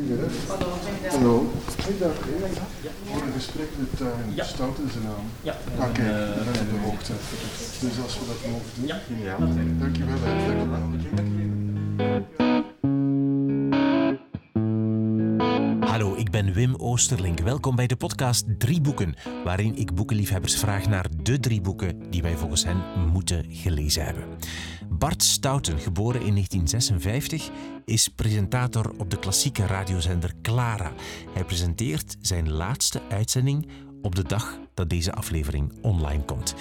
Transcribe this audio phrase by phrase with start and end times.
[0.00, 0.68] Hallo,
[1.10, 1.52] Hallo.
[1.82, 2.16] Goedendag.
[3.04, 4.44] Voor een gesprek met uh, ja.
[4.44, 5.24] Stout in zijn naam.
[5.42, 5.56] Ja.
[5.78, 7.12] Uh, ik ben op de hoogte.
[7.80, 8.86] Dus als we dat mogen doen.
[8.86, 9.00] Ja.
[9.22, 9.36] ja.
[9.78, 10.16] Dankjewel.
[10.18, 11.48] Dankjewel.
[15.80, 17.40] Hallo, ik ben Wim Oosterlink.
[17.40, 19.14] Welkom bij de podcast Drie Boeken,
[19.44, 22.82] waarin ik boekenliefhebbers vraag naar de drie boeken die wij volgens hen
[23.12, 24.24] moeten gelezen hebben.
[25.00, 27.50] Bart Stouten, geboren in 1956,
[27.84, 30.92] is presentator op de klassieke radiozender Clara.
[31.32, 33.68] Hij presenteert zijn laatste uitzending
[34.02, 36.54] op de dag dat deze aflevering online komt.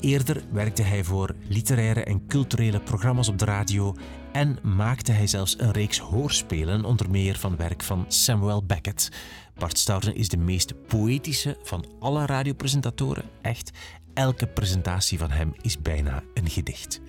[0.00, 3.94] Eerder werkte hij voor literaire en culturele programma's op de radio
[4.32, 9.08] en maakte hij zelfs een reeks hoorspelen, onder meer van werk van Samuel Beckett.
[9.54, 13.24] Bart Stouten is de meest poëtische van alle radiopresentatoren.
[13.42, 13.70] Echt,
[14.14, 17.00] elke presentatie van hem is bijna een gedicht.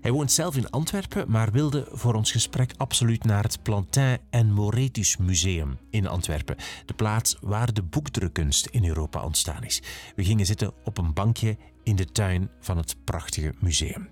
[0.00, 4.52] Hij woont zelf in Antwerpen, maar wilde voor ons gesprek absoluut naar het Plantin en
[4.52, 9.82] Moretus Museum in Antwerpen, de plaats waar de boekdrukkunst in Europa ontstaan is.
[10.16, 14.08] We gingen zitten op een bankje in de tuin van het prachtige museum.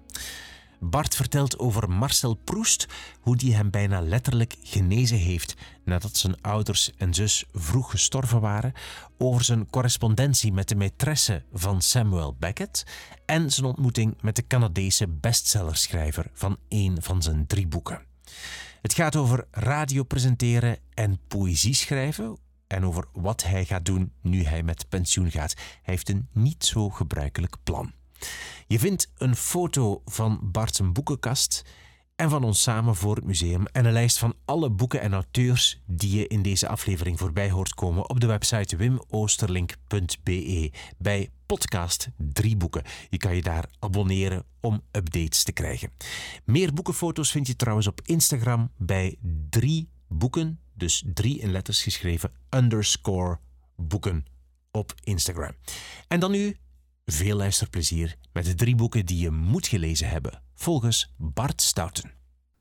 [0.81, 2.87] Bart vertelt over Marcel Proust,
[3.21, 8.73] hoe die hem bijna letterlijk genezen heeft nadat zijn ouders en zus vroeg gestorven waren,
[9.19, 12.84] over zijn correspondentie met de maîtresse van Samuel Beckett
[13.27, 18.06] en zijn ontmoeting met de Canadese bestsellerschrijver van een van zijn drie boeken.
[18.83, 24.45] Het gaat over radio presenteren en poëzie schrijven, en over wat hij gaat doen nu
[24.45, 25.55] hij met pensioen gaat.
[25.56, 27.93] Hij heeft een niet zo gebruikelijk plan.
[28.69, 31.62] Je vindt een foto van Bart's boekenkast
[32.16, 35.83] en van ons samen voor het museum en een lijst van alle boeken en auteurs
[35.86, 42.56] die je in deze aflevering voorbij hoort komen op de website wimoosterlink.be bij podcast Drie
[42.56, 42.83] Boeken.
[43.10, 45.92] Je kan je daar abonneren om updates te krijgen.
[46.44, 49.16] Meer boekenfoto's vind je trouwens op Instagram bij
[49.50, 53.38] Drie Boeken, dus drie in letters geschreven, underscore
[53.77, 54.25] boeken
[54.70, 55.53] op Instagram.
[56.08, 56.56] En dan nu
[57.11, 62.12] veel luisterplezier met de drie boeken die je moet gelezen hebben, volgens Bart Stouten.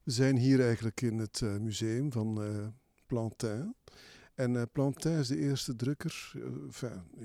[0.04, 2.68] We zijn hier eigenlijk in het uh, museum van uh,
[3.06, 3.76] Plantin.
[4.36, 6.34] En uh, Plantin is de eerste drukker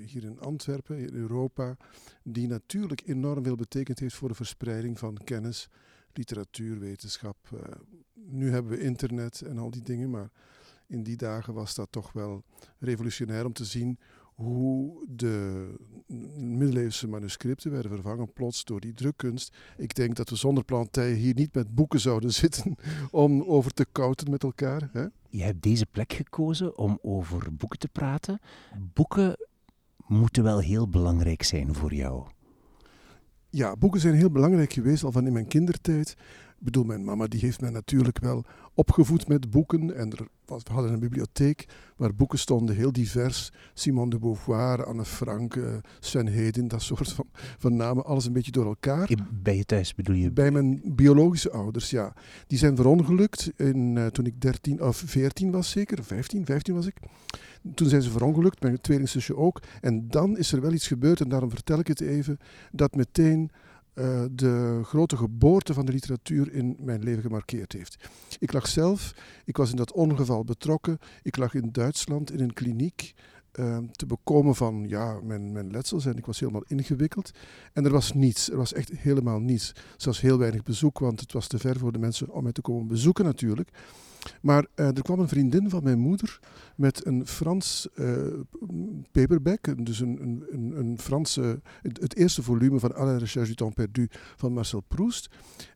[0.05, 1.77] hier in Antwerpen, in Europa,
[2.23, 5.69] die natuurlijk enorm veel betekend heeft voor de verspreiding van kennis,
[6.13, 7.37] literatuur, wetenschap.
[8.13, 10.29] nu hebben we internet en al die dingen, maar
[10.87, 12.43] in die dagen was dat toch wel
[12.79, 13.99] revolutionair om te zien
[14.35, 15.67] hoe de
[16.37, 19.55] middeleeuwse manuscripten werden vervangen plots door die drukkunst.
[19.77, 22.75] Ik denk dat we zonder Plantij hier niet met boeken zouden zitten
[23.11, 24.89] om over te kouten met elkaar.
[24.93, 25.05] Hè?
[25.29, 28.39] Je hebt deze plek gekozen om over boeken te praten.
[28.93, 29.37] Boeken
[30.07, 32.27] moeten wel heel belangrijk zijn voor jou.
[33.49, 36.09] Ja, boeken zijn heel belangrijk geweest al van in mijn kindertijd.
[36.63, 39.95] Ik bedoel, mijn mama die heeft mij natuurlijk wel opgevoed met boeken.
[39.95, 43.51] En er we hadden een bibliotheek waar boeken stonden, heel divers.
[43.73, 47.25] Simone de Beauvoir, Anne Frank, uh, Sven Heden, dat soort van,
[47.57, 48.05] van namen.
[48.05, 49.09] Alles een beetje door elkaar.
[49.31, 50.31] Bij je thuis bedoel je?
[50.31, 52.13] Bij mijn biologische ouders, ja.
[52.47, 56.03] Die zijn verongelukt in, uh, toen ik 13 of 14 was zeker.
[56.03, 56.95] 15, 15 was ik.
[57.73, 59.61] Toen zijn ze verongelukt, mijn tweelingzusje ook.
[59.81, 62.37] En dan is er wel iets gebeurd, en daarom vertel ik het even,
[62.71, 63.51] dat meteen
[63.95, 68.09] uh, de grote geboorte van de literatuur in mijn leven gemarkeerd heeft.
[68.39, 69.13] Ik lag zelf,
[69.45, 73.13] ik was in dat ongeval betrokken, ik lag in Duitsland in een kliniek
[73.59, 77.31] uh, te bekomen van ja, mijn, mijn letsels en ik was helemaal ingewikkeld.
[77.73, 79.71] En er was niets, er was echt helemaal niets.
[79.97, 82.61] Zelfs heel weinig bezoek, want het was te ver voor de mensen om mij te
[82.61, 83.69] komen bezoeken natuurlijk.
[84.41, 86.39] Maar uh, er kwam een vriendin van mijn moeder
[86.75, 88.17] met een Frans uh,
[89.11, 90.19] paperback, dus een,
[90.51, 94.81] een, een, Franse, het, het, eerste volume van Alle Recherche du Temps Perdu van Marcel
[94.81, 95.29] Proust.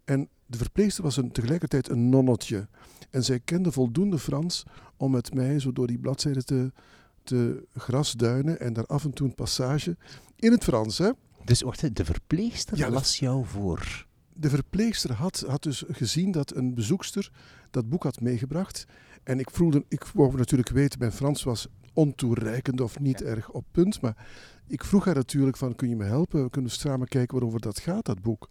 [0.06, 2.68] En de verpleegster was een, tegelijkertijd een nonnetje.
[3.10, 4.64] En zij kende voldoende Frans
[4.98, 6.72] om met mij zo door die bladzijden te,
[7.24, 9.98] te grasduinen en daar af en toe een passage
[10.36, 10.98] in het Frans.
[10.98, 11.10] Hè?
[11.46, 14.06] Dus wacht, de verpleegster Ja, las jou voor.
[14.34, 17.32] De verpleegster had, had dus gezien dat een bezoekster
[17.74, 18.86] dat boek had meegebracht.
[19.24, 23.66] En ik voelde, ik wou natuurlijk weten, mijn Frans was ontoereikend of niet erg op
[23.72, 24.02] punt.
[24.02, 24.28] Maar
[24.68, 26.44] ik vroeg haar natuurlijk van, kun je me helpen?
[26.44, 28.50] We kunnen samen kijken waarover dat gaat, dat boek.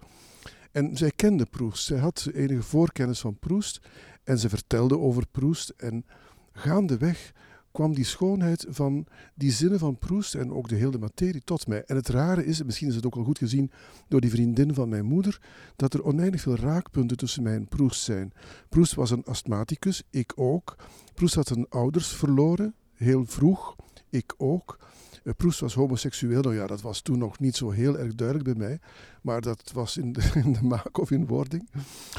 [0.72, 1.84] En zij kende Proust.
[1.84, 3.80] Zij had enige voorkennis van Proust.
[4.24, 5.68] En ze vertelde over Proust.
[5.68, 6.04] En
[6.52, 7.32] gaandeweg
[7.76, 11.84] kwam die schoonheid van die zinnen van Proust en ook de hele materie tot mij.
[11.84, 13.70] En het rare is, en misschien is het ook al goed gezien
[14.08, 15.40] door die vriendin van mijn moeder,
[15.76, 18.32] dat er oneindig veel raakpunten tussen mij en Proust zijn.
[18.68, 20.76] Proust was een astmaticus, ik ook.
[21.14, 23.76] Proust had zijn ouders verloren, heel vroeg,
[24.10, 24.78] ik ook.
[25.24, 28.56] Eh, Proust was homoseksueel, nou ja, dat was toen nog niet zo heel erg duidelijk
[28.56, 28.80] bij mij,
[29.22, 31.68] maar dat was in de, in de maak of in wording.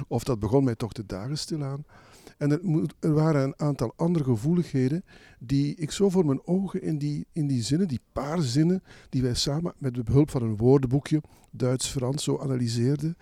[0.07, 1.86] Of dat begon mij toch de dagen stilaan.
[2.38, 2.51] En
[3.00, 5.04] er, waren een aantal andere gevoeligheden
[5.39, 9.22] die ik zo voor mijn ogen in die, in die zinnen, die paar zinnen, die
[9.22, 13.18] wij samen met behulp van een woordenboekje, Duits-Frans, zo analyseerden.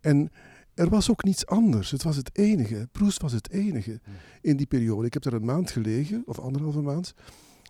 [0.00, 0.30] En
[0.74, 1.90] er was ook niets anders.
[1.90, 2.88] Het was het enige.
[2.92, 4.00] Proest was het enige
[4.40, 5.06] in die periode.
[5.06, 7.14] Ik heb daar een maand gelegen, of anderhalve maand.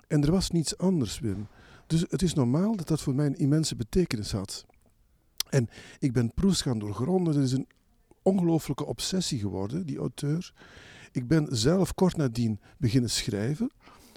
[0.08, 1.46] En er was niets anders, Wim.
[1.86, 4.64] Dus het is normaal dat dat voor mij een immense betekenis had.
[5.50, 5.68] En
[5.98, 7.36] ik ben Proest gaan doorgronden.
[7.36, 7.66] Er is een
[8.24, 10.52] ongelooflijke obsessie geworden, die auteur.
[11.12, 13.70] Ik ben zelf kort nadien beginnen schrijven.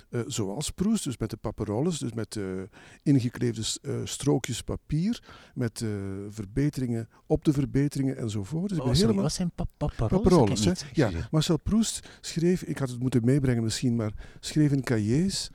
[0.09, 2.61] Uh, zoals Proest, dus met de paperoles, dus met uh,
[3.03, 5.23] ingekleefde uh, strookjes papier,
[5.53, 5.85] met
[6.29, 8.69] verbeteringen op de verbeteringen enzovoort.
[8.69, 9.23] Dus oh, sorry, helemaal...
[9.23, 9.65] wat zijn pa
[10.07, 15.49] paperoles ja, Marcel Proust schreef, ik had het moeten meebrengen misschien, maar schreef in cahiers.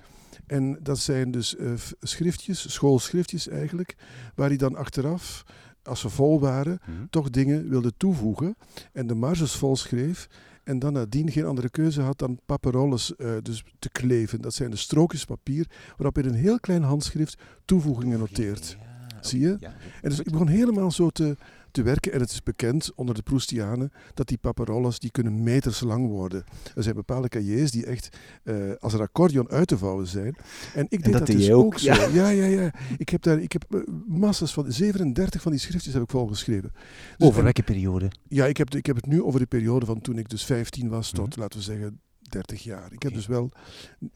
[0.47, 1.57] En dat zijn dus
[2.01, 3.97] schriftjes, schoolschriftjes eigenlijk,
[4.35, 5.45] waar hij dan achteraf
[5.82, 7.06] als ze vol waren, mhm.
[7.11, 8.56] toch dingen wilde toevoegen
[8.93, 10.29] en de marges vol schreef
[10.64, 14.40] en dan nadien geen andere keuze had dan paperoles uh, dus te kleven.
[14.40, 18.76] Dat zijn de strookjes papier waarop in een heel klein handschrift toevoegingen noteert.
[19.20, 19.56] Zie je?
[20.02, 21.37] En dus ik begon helemaal zo te,
[21.73, 22.13] te werken.
[22.13, 26.45] En het is bekend onder de Proustianen dat die paperoles die kunnen meters lang worden.
[26.75, 30.37] Er zijn bepaalde cahiers die echt uh, als een accordeon uit te vouwen zijn.
[30.75, 31.93] En ik deed dat, dus ook, zo.
[31.93, 32.29] Ja.
[32.29, 36.03] ja, ja, Ik heb daar ik heb uh, massas van 37 van die schriftjes heb
[36.03, 36.73] ik volgeschreven.
[37.17, 38.11] Dus over welke periode?
[38.29, 40.89] Ja, ik heb, ik heb het nu over de periode van toen ik dus 15
[40.89, 41.41] was tot, mhm.
[41.41, 42.01] laten we zeggen,
[42.32, 42.93] 30 jaar.
[42.93, 43.50] Ik heb dus wel,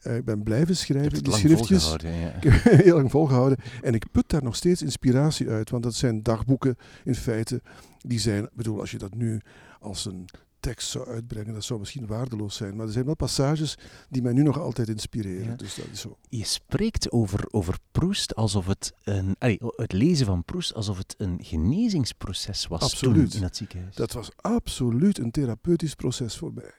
[0.03, 1.23] uh, ik ben blijven schrijven.
[1.23, 1.95] Die schriftjes.
[1.97, 2.33] Ja.
[2.33, 2.53] Ik heb
[2.83, 3.57] heel lang volgehouden.
[3.81, 5.69] En ik put daar nog steeds inspiratie uit.
[5.69, 7.61] Want dat zijn dagboeken in feite.
[7.97, 9.41] Die zijn, bedoel, als je dat nu
[9.79, 10.25] als een
[10.59, 12.75] tekst zou uitbrengen, dat zou misschien waardeloos zijn.
[12.75, 13.77] Maar er zijn wel passages
[14.09, 15.57] die mij nu nog altijd inspireren.
[15.57, 16.17] Dus dat is zo.
[16.29, 19.35] Je spreekt over, over Proest alsof het een.
[19.75, 22.81] het lezen van Proest alsof het een genezingsproces was.
[22.81, 23.33] Absoluut.
[23.33, 23.95] in het ziekenhuis.
[23.95, 26.71] Dat was absoluut een therapeutisch proces voor mij.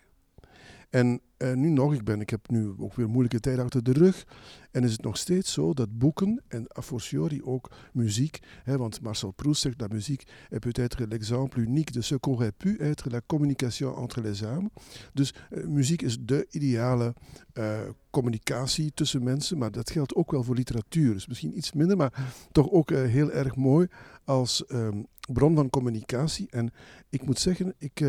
[0.91, 3.93] En uh, nu nog, ik, ben, ik heb nu ook weer moeilijke tijden achter de
[3.93, 4.27] rug.
[4.71, 9.01] En is het nog steeds zo dat boeken en a fortiori ook muziek, hè, want
[9.01, 13.21] Marcel Proust zegt dat muziek est peut-être l'exemple unique de ce qu'aurait pu être la
[13.27, 14.69] communication entre les âmes.
[15.13, 17.15] Dus uh, muziek is de ideale
[17.55, 17.79] uh,
[18.11, 21.13] communicatie tussen mensen, maar dat geldt ook wel voor literatuur.
[21.13, 23.87] Dus misschien iets minder, maar toch ook heel erg mooi
[24.25, 26.47] als um, bron van communicatie.
[26.51, 26.71] En
[27.09, 28.05] ik moet zeggen, ik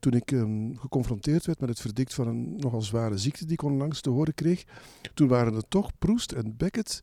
[0.00, 3.62] toen ik um, geconfronteerd werd met het verdict van een nogal zware ziekte die ik
[3.62, 4.64] onlangs te horen kreeg,
[5.14, 7.00] toen waren het toch Proest en Beckett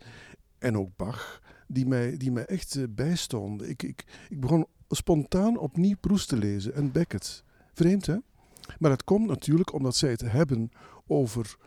[0.58, 3.70] en ook Bach die mij, die mij echt uh, bijstonden.
[3.70, 7.44] Ik, ik, ik begon spontaan opnieuw Proest te lezen en Beckett.
[7.74, 8.18] Vreemd, hè?
[8.80, 10.72] Maar het komt natuurlijk omdat zij het hebben
[11.08, 11.58] over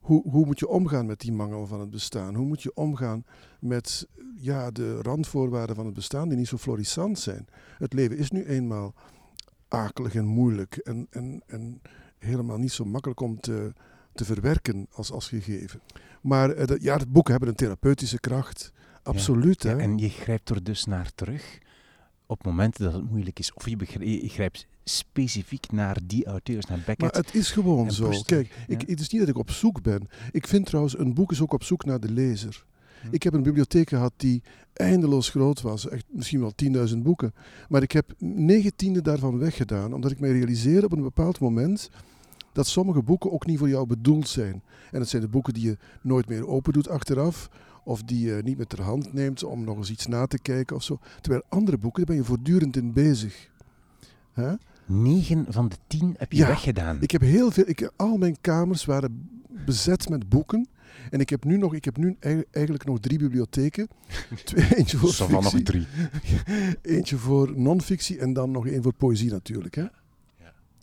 [0.00, 2.34] hoe, hoe moet je omgaan met die mangel van het bestaan?
[2.34, 3.24] Hoe moet je omgaan
[3.60, 7.46] met ja, de randvoorwaarden van het bestaan die niet zo florissant zijn?
[7.78, 8.94] Het leven is nu eenmaal
[9.68, 11.80] akelig en moeilijk en, en, en
[12.18, 13.72] helemaal niet zo makkelijk om te,
[14.14, 15.80] te verwerken als, als gegeven.
[16.22, 18.72] Maar uh, ja, het boeken hebben een therapeutische kracht.
[19.02, 19.62] Absoluut.
[19.62, 19.76] hè?
[19.76, 21.58] en je grijpt er dus naar terug
[22.26, 23.52] op momenten dat het moeilijk is.
[23.52, 27.00] Of je, je grijpt specifiek naar die auteurs, naar Beckett.
[27.00, 28.10] Maar het is gewoon zo.
[28.24, 30.08] Kijk, ik, het is niet dat ik op zoek ben.
[30.30, 32.64] Ik vind trouwens, een boek is ook op zoek naar de lezer.
[33.02, 33.08] Hm.
[33.10, 35.88] Ik heb een bibliotheek gehad die eindeloos groot was.
[35.88, 36.52] Echt misschien wel
[36.88, 37.34] 10.000 boeken.
[37.68, 39.92] Maar ik heb negentiende daarvan weggedaan.
[39.92, 41.90] Omdat ik mij realiseerde op een bepaald moment
[42.52, 44.62] dat sommige boeken ook niet voor jou bedoeld zijn.
[44.90, 47.50] En dat zijn de boeken die je nooit meer open doet achteraf.
[47.84, 50.76] Of die je niet met ter hand neemt om nog eens iets na te kijken
[50.76, 50.98] of zo.
[51.20, 53.50] Terwijl andere boeken, daar ben je voortdurend in bezig.
[54.34, 54.52] Huh?
[54.86, 56.98] 9 van de 10 heb je ja, weggedaan.
[57.00, 57.64] Ik heb heel veel.
[57.66, 59.28] Ik, al mijn kamers waren
[59.64, 60.68] bezet met boeken.
[61.10, 62.16] En ik heb nu, nog, ik heb nu
[62.50, 63.88] eigenlijk nog drie bibliotheken.
[64.44, 65.40] Twee, eentje voor fictie.
[65.40, 65.86] nog drie.
[66.96, 69.74] eentje voor non-fictie en dan nog één voor poëzie natuurlijk.
[69.74, 69.84] Hè?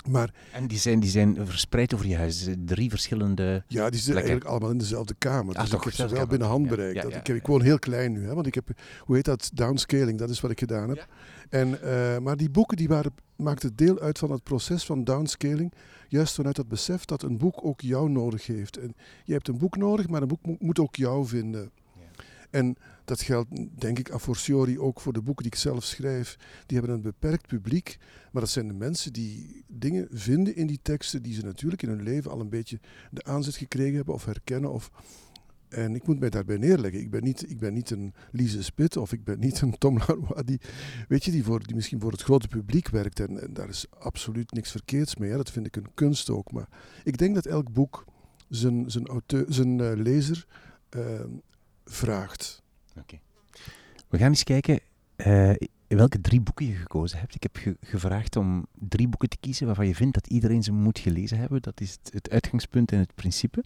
[0.09, 4.15] Maar, en die zijn, die zijn verspreid over je huis, drie verschillende Ja, die zitten
[4.15, 5.55] eigenlijk allemaal in dezelfde kamer.
[5.55, 6.95] Ah, dus ik heb ze wel binnen handbereik.
[6.95, 10.17] Ja, ik, ik woon heel klein nu, hè, want ik heb, hoe heet dat, downscaling,
[10.17, 11.07] dat is wat ik gedaan heb.
[11.49, 15.73] En, uh, maar die boeken die waren, maakten deel uit van het proces van downscaling.
[16.13, 18.77] Juist vanuit het besef dat een boek ook jou nodig heeft.
[18.77, 21.71] En je hebt een boek nodig, maar een boek moet ook jou vinden.
[22.49, 26.37] En dat geldt, denk ik, a fortiori ook voor de boeken die ik zelf schrijf.
[26.65, 27.97] Die hebben een beperkt publiek,
[28.31, 31.89] maar dat zijn de mensen die dingen vinden in die teksten die ze natuurlijk in
[31.89, 32.79] hun leven al een beetje
[33.11, 34.71] de aanzet gekregen hebben of herkennen.
[34.71, 34.91] Of,
[35.73, 37.01] en ik moet mij daarbij neerleggen.
[37.01, 39.97] Ik ben niet, ik ben niet een Lise Spit of ik ben niet een Tom
[40.07, 40.59] Lanois die,
[41.07, 43.19] weet je, die, voor, die misschien voor het grote publiek werkt.
[43.19, 45.31] En, daar is absoluut niks verkeerds mee.
[45.31, 46.51] Dat vind ik een kunst ook.
[46.51, 46.67] Maar
[47.03, 48.05] ik denk dat elk boek
[48.49, 50.45] zijn, zijn, auteur, zijn uh, lezer
[50.95, 51.01] uh,
[51.85, 52.61] vraagt.
[52.99, 53.19] Oké.
[54.07, 54.79] We gaan eens kijken.
[55.17, 55.53] Uh,
[55.87, 57.35] welke drie boeken je gekozen hebt.
[57.35, 60.71] Ik heb je gevraagd om drie boeken te kiezen waarvan je vindt dat iedereen ze
[60.71, 61.61] moet gelezen hebben.
[61.61, 63.63] Dat is het, uitgangspunt en het principe.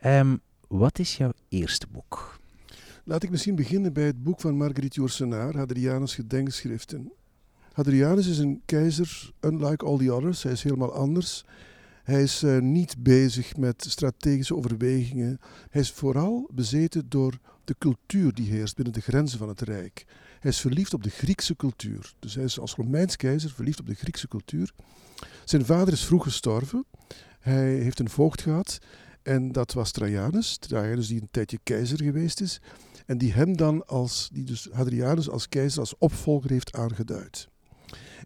[0.00, 0.36] Ehm,
[0.70, 2.38] wat is jouw eerste boek?
[3.04, 7.12] Laat ik misschien beginnen bij het boek van Marguerite Yourcenar, Hadrianus Gedenkschriften.
[7.72, 10.42] Hadrianus is een keizer, unlike all the others.
[10.42, 11.44] Hij is helemaal anders.
[12.02, 15.38] Hij is uh, niet bezig met strategische overwegingen.
[15.70, 20.04] Hij is vooral bezeten door de cultuur die heerst binnen de grenzen van het Rijk.
[20.40, 22.14] Hij is verliefd op de Griekse cultuur.
[22.18, 24.72] Dus hij is als Romeins keizer verliefd op de Griekse cultuur.
[25.44, 26.84] Zijn vader is vroeg gestorven.
[27.40, 28.78] Hij heeft een voogd gehad.
[29.22, 30.56] En dat was Trajanus.
[30.56, 32.60] Trajanus die een tijdje keizer geweest is.
[33.06, 37.48] En die hem dan als, die dus Hadrianus als keizer, als opvolger heeft aangeduid.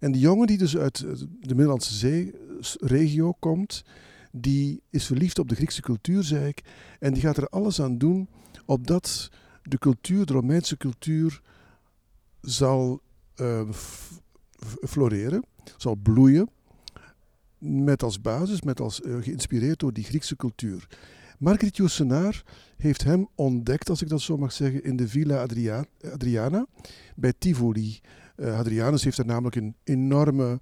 [0.00, 0.98] En die jongen die dus uit
[1.40, 3.84] de Middellandse Zee-regio komt,
[4.32, 6.62] die is verliefd op de Griekse cultuur, zei ik.
[6.98, 8.28] En die gaat er alles aan doen
[8.66, 9.30] opdat
[9.62, 11.40] de cultuur, de Romeinse cultuur,
[12.40, 13.00] zal
[13.36, 13.70] uh,
[14.86, 15.44] floreren,
[15.76, 16.48] zal bloeien.
[17.66, 20.88] Met als basis, met als, uh, geïnspireerd door die Griekse cultuur.
[21.38, 22.42] Marguerite Yourcenar
[22.76, 26.66] heeft hem ontdekt, als ik dat zo mag zeggen, in de Villa Adria Adriana
[27.16, 28.00] bij Tivoli.
[28.36, 30.60] Uh, Hadrianus heeft er namelijk een enorme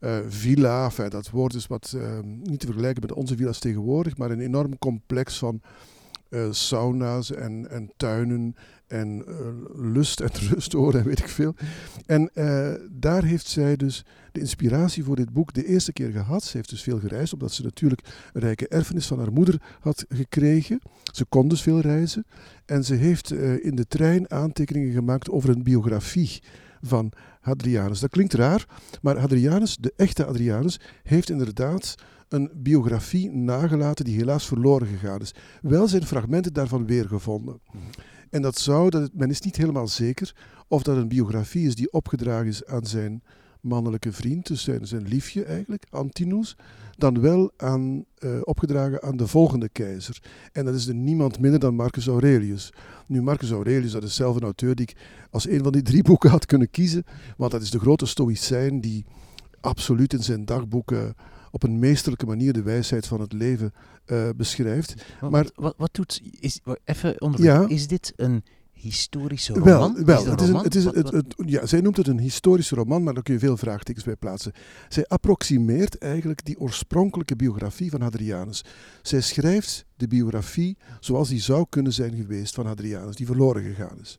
[0.00, 1.96] uh, villa, enfin, dat woord is wat
[2.42, 5.60] niet te vergelijken met onze villa's tegenwoordig, maar een enorm complex van
[6.50, 8.54] sauna's en, en tuinen
[8.88, 9.24] en
[9.74, 11.54] lust en rustoren en weet ik veel.
[12.06, 12.30] En
[12.90, 16.44] daar heeft zij dus de inspiratie voor dit boek de eerste keer gehad.
[16.44, 18.00] Ze heeft dus veel gereisd, omdat ze natuurlijk
[18.32, 20.80] een rijke erfenis van haar moeder had gekregen.
[21.12, 22.26] Ze kon dus veel reizen.
[22.66, 26.42] En ze heeft in de trein aantekeningen gemaakt over een biografie
[26.80, 28.00] van Hadrianus.
[28.00, 28.66] Dat klinkt raar,
[29.02, 31.94] maar Hadrianus, de echte Hadrianus, heeft inderdaad
[32.28, 35.34] een biografie nagelaten die helaas verloren gegaan is.
[35.62, 37.60] Wel zijn fragmenten daarvan weergevonden.
[37.72, 37.82] Mhm.
[38.30, 40.34] En dat zou, dat, men is niet helemaal zeker
[40.68, 43.22] of dat een biografie is die opgedragen is aan zijn
[43.60, 46.56] mannelijke vriend, dus zijn, liefje eigenlijk, Antinous,
[46.96, 50.22] dan wel aan, uh, opgedragen aan de volgende keizer.
[50.52, 52.72] En dat is er niemand minder dan Marcus Aurelius.
[53.06, 54.96] Nu, Marcus Aurelius, dat is zelf een auteur die ik
[55.30, 57.04] als een van die drie boeken had kunnen kiezen,
[57.36, 59.04] want dat is de grote stoïcijn die
[59.60, 61.14] absoluut in zijn dagboeken
[61.50, 63.72] op een meesterlijke manier de wijsheid van het leven
[64.06, 64.94] uh, beschrijft.
[65.20, 69.94] Maar, wat, wat, wat, doet, is, even onder, ja, is dit een historische roman?
[69.94, 72.74] Wel, wel het is een, het is het, het, ja, zij noemt het een historische
[72.74, 74.52] roman, maar daar kun je veel vraagtekens bij plaatsen.
[74.88, 78.64] Zij approximeert eigenlijk die oorspronkelijke biografie van Hadrianus.
[79.02, 83.98] Zij schrijft de biografie zoals die zou kunnen zijn geweest van Hadrianus, die verloren gegaan
[84.00, 84.18] is.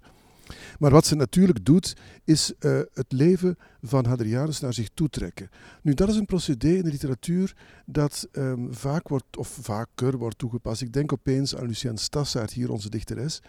[0.79, 5.49] Maar wat ze natuurlijk doet, is uh, het leven van Hadrianus naar zich toetrekken.
[5.81, 10.37] Nu, dat is een procedé in de literatuur dat um, vaak wordt, of vaker wordt
[10.37, 10.81] toegepast.
[10.81, 13.41] Ik denk opeens aan Lucien Stassaert, hier onze dichteres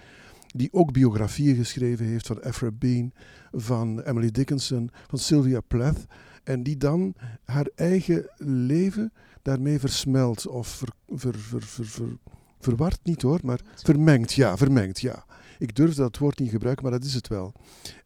[0.54, 3.12] die ook biografieën geschreven heeft van Ephra Bean,
[3.52, 6.06] van Emily Dickinson, van Sylvia Plath.
[6.44, 7.14] En die dan
[7.44, 12.16] haar eigen leven daarmee versmelt of ver, ver, ver,
[12.60, 15.24] verward niet hoor, maar vermengt, ja, vermengt, ja.
[15.60, 17.52] Ik durf dat woord niet gebruiken, maar dat is het wel.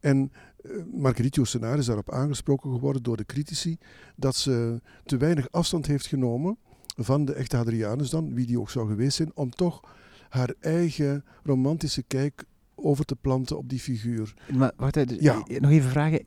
[0.01, 0.33] En
[0.63, 3.79] uh, Marguerite Yourcenar is daarop aangesproken geworden door de critici
[4.17, 6.59] dat ze te weinig afstand heeft genomen
[6.97, 9.81] van de echte Hadrianus dan, wie die ook zou geweest zijn, om toch
[10.29, 12.45] haar eigen romantische kijk
[12.75, 14.35] over te planten op die figuur.
[14.53, 15.43] Maar wacht even, ja.
[15.47, 16.25] Eh, nog even vragen.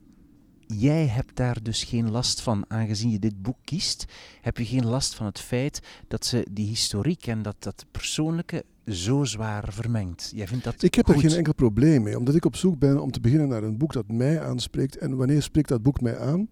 [0.67, 4.05] Jij hebt daar dus geen last van, aangezien je dit boek kiest,
[4.41, 8.65] heb je geen last van het feit dat ze die historiek en dat, dat persoonlijke
[8.87, 10.31] zo zwaar vermengt.
[10.35, 11.15] Jij vindt dat ik heb goed.
[11.15, 13.77] er geen enkel probleem mee, omdat ik op zoek ben om te beginnen naar een
[13.77, 14.97] boek dat mij aanspreekt.
[14.97, 16.49] En wanneer spreekt dat boek mij aan?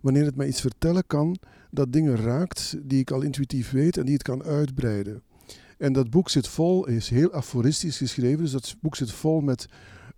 [0.00, 1.38] Wanneer het mij iets vertellen kan
[1.70, 5.22] dat dingen raakt die ik al intuïtief weet en die het kan uitbreiden.
[5.78, 9.66] En dat boek zit vol, is heel aforistisch geschreven, dus dat boek zit vol met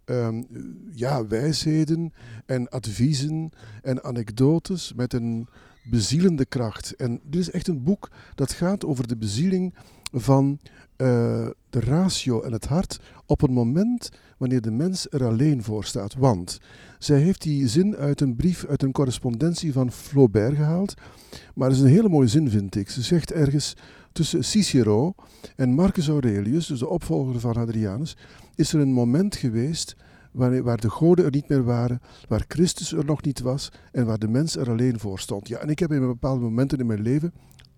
[0.04, 0.46] um,
[0.94, 2.12] ja, wijsheden
[2.46, 3.50] en adviezen
[3.82, 5.48] en anekdotes met een
[5.90, 6.94] bezielende kracht.
[6.96, 9.74] En dit is echt een boek dat gaat over de bezieling
[10.12, 10.58] van
[10.96, 11.06] uh,
[11.70, 16.14] de ratio en het hart op een moment wanneer de mens er alleen voor staat.
[16.14, 16.60] Want
[16.98, 20.94] zij heeft die zin uit een brief, uit een correspondentie van Flaubert gehaald.
[21.54, 22.90] Maar het is een hele mooie zin, vind ik.
[22.90, 23.74] Ze zegt ergens
[24.12, 25.14] tussen Cicero
[25.56, 28.16] en Marcus Aurelius, dus de opvolger van Hadrianus,
[28.54, 29.96] is er een moment geweest
[30.36, 34.18] waar, de goden er niet meer waren, waar Christus er nog niet was en waar
[34.18, 35.48] de mens er alleen voor stond.
[35.48, 37.32] Ja, en ik heb in bepaalde momenten in mijn leven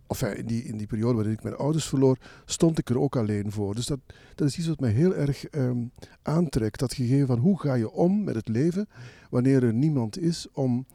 [0.08, 3.16] of in die, in die periode waarin ik mijn ouders verloor, stond ik er ook
[3.16, 3.74] alleen voor.
[3.74, 3.98] Dus dat,
[4.34, 5.90] dat is iets wat mij heel erg um,
[6.22, 6.78] aantrekt.
[6.78, 8.88] Dat gegeven van hoe ga je om met het leven
[9.30, 10.86] wanneer er niemand is om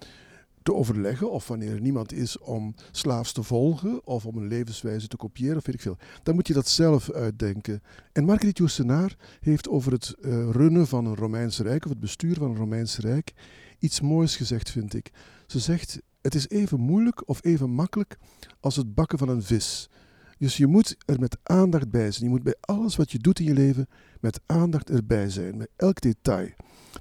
[0.63, 5.07] te overleggen of wanneer er niemand is om slaafs te volgen of om een levenswijze
[5.07, 5.97] te kopiëren of weet ik veel.
[6.23, 7.81] Dan moet je dat zelf uitdenken.
[8.11, 12.35] En Marguerite Yourcenar heeft over het uh, runnen van een Romeins Rijk of het bestuur
[12.35, 13.33] van een Romeins Rijk
[13.79, 15.11] iets moois gezegd, vind ik.
[15.47, 18.17] Ze zegt, het is even moeilijk of even makkelijk
[18.59, 19.89] als het bakken van een vis.
[20.37, 22.23] Dus je moet er met aandacht bij zijn.
[22.23, 23.87] Je moet bij alles wat je doet in je leven
[24.19, 26.49] met aandacht erbij zijn, met elk detail.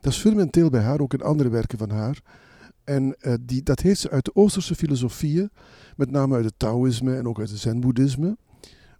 [0.01, 2.23] Dat is fundamenteel bij haar, ook in andere werken van haar.
[2.85, 5.51] En uh, die, dat heeft ze uit de Oosterse filosofieën,
[5.97, 8.37] met name uit het Taoïsme en ook uit het Zen-boeddhisme,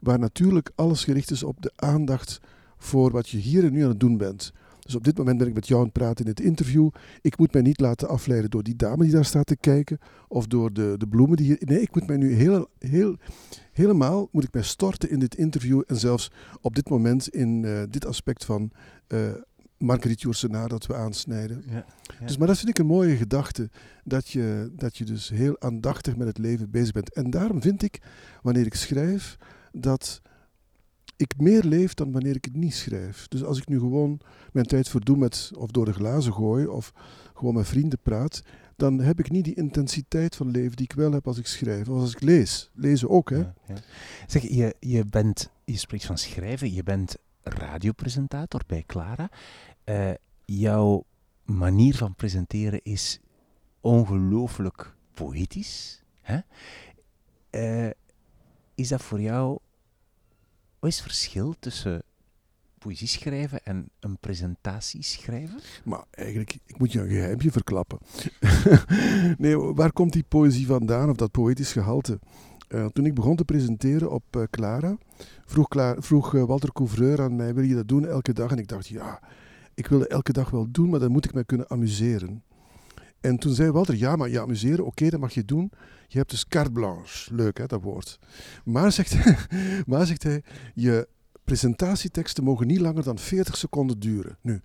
[0.01, 2.41] waar natuurlijk alles gericht is op de aandacht
[2.77, 4.53] voor wat je hier en nu aan het doen bent.
[4.85, 6.91] Dus op dit moment ben ik met jou aan het praten in het interview.
[7.21, 9.99] Ik moet mij niet laten afleiden door die dame die daar staat te kijken,
[10.29, 11.57] of door de, de bloemen die hier...
[11.61, 13.17] Nee, ik moet mij nu heel, heel,
[13.73, 17.83] helemaal moet ik mij storten in dit interview en zelfs op dit moment in uh,
[17.91, 18.71] dit aspect van
[19.09, 19.31] uh,
[19.83, 21.63] Marguerite Yourcenar dat we aansnijden.
[21.67, 21.73] Ja,
[22.21, 22.27] ja.
[22.27, 23.71] Dus, maar dat vind ik een mooie gedachte,
[24.05, 27.13] dat je, dat je dus heel aandachtig met het leven bezig bent.
[27.13, 28.01] En daarom vind ik,
[28.43, 29.37] wanneer ik schrijf,
[29.73, 30.23] dat
[31.17, 33.29] ik meer leef dan wanneer ik het niet schrijf.
[33.29, 34.21] Dus als ik nu gewoon
[34.53, 36.93] mijn tijd verdoe met, of door de glazen gooi, of
[37.35, 38.43] gewoon met vrienden praat,
[38.77, 41.89] dan heb ik niet die intensiteit van leven die ik wel heb als ik schrijf.
[41.89, 42.71] Of als ik lees.
[42.75, 43.37] Lezen ook, hè.
[43.37, 43.75] Ja, ja.
[44.27, 49.31] Zeg, je, je, bent, je spreekt van schrijven, je bent radiopresentator bij Clara.
[49.85, 50.11] Uh,
[50.45, 51.05] jouw
[51.45, 53.21] manier van presenteren is
[53.81, 56.03] ongelooflijk poëtisch.
[56.21, 56.39] Hè?
[57.51, 57.91] Uh,
[58.75, 59.59] is dat voor jou...
[60.79, 62.03] Wat is het verschil tussen
[62.79, 65.61] poëzie schrijven en een presentatie schrijven?
[65.85, 67.99] Maar eigenlijk, ik moet je een geheimje verklappen.
[69.45, 72.19] nee, waar komt die poëzie vandaan, of dat poëtisch gehalte?
[72.69, 74.97] Uh, toen ik begon te presenteren op uh, Clara,
[75.47, 78.51] vroeg, Clara, vroeg Walter Couvreur aan mij, wil je dat doen elke dag?
[78.51, 79.21] En ik dacht, ja,
[79.75, 82.43] ik wil het elke dag wel doen, maar dan moet ik me kunnen amuseren.
[83.21, 85.73] En toen zei Walter, ja, maar je amuseren, oké, dat mag je doen.
[86.09, 87.35] Je hebt dus carte blanche.
[87.35, 88.19] Leuk, hè, dat woord.
[88.65, 89.37] Maar, zegt hij,
[89.87, 90.43] maar zegt hij,
[90.75, 91.09] je
[91.45, 94.37] presentatieteksten mogen niet langer dan 40 seconden duren.
[94.41, 94.61] Nu,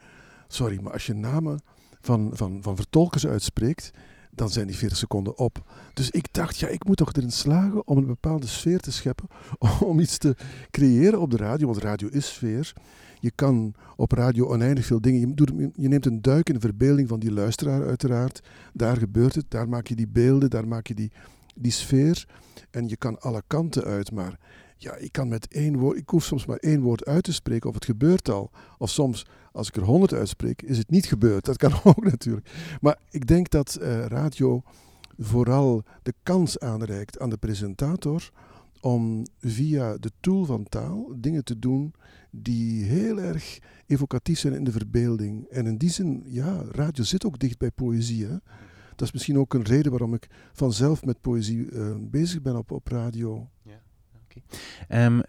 [0.47, 1.61] sorry, maar als je namen
[2.01, 3.91] van, van, van vertolkers uitspreekt,
[4.31, 5.71] dan zijn die 40 seconden op.
[5.93, 9.27] Dus ik dacht, ja, ik moet toch erin slagen om een bepaalde sfeer te scheppen,
[9.79, 10.35] om iets te
[10.71, 12.73] creëren op de radio, want radio is sfeer.
[13.19, 15.19] Je kan op radio oneindig veel dingen.
[15.19, 18.43] Je, doet, je neemt een duik in de verbeelding van die luisteraar, uiteraard.
[18.73, 21.11] Daar gebeurt het, daar maak je die beelden, daar maak je die,
[21.55, 22.27] die sfeer.
[22.71, 24.39] En je kan alle kanten uit, maar
[24.77, 27.69] ja, ik kan met één woord, ik hoef soms maar één woord uit te spreken
[27.69, 28.51] of het gebeurt al.
[28.77, 31.45] Of soms, als ik er honderd uitspreek, is het niet gebeurd.
[31.45, 32.49] Dat kan ook natuurlijk.
[32.81, 34.61] Maar ik denk dat uh, radio
[35.17, 38.31] vooral de kans aanreikt aan de presentator
[38.81, 41.93] om via de tool van taal dingen te doen
[42.31, 45.45] die heel erg evocatief zijn in de verbeelding.
[45.45, 48.25] En in die zin, ja, radio zit ook dicht bij poëzie.
[48.25, 48.37] Hè?
[48.95, 52.71] Dat is misschien ook een reden waarom ik vanzelf met poëzie uh, bezig ben op,
[52.71, 53.49] op radio.
[53.61, 55.05] Ja.
[55.05, 55.21] Um,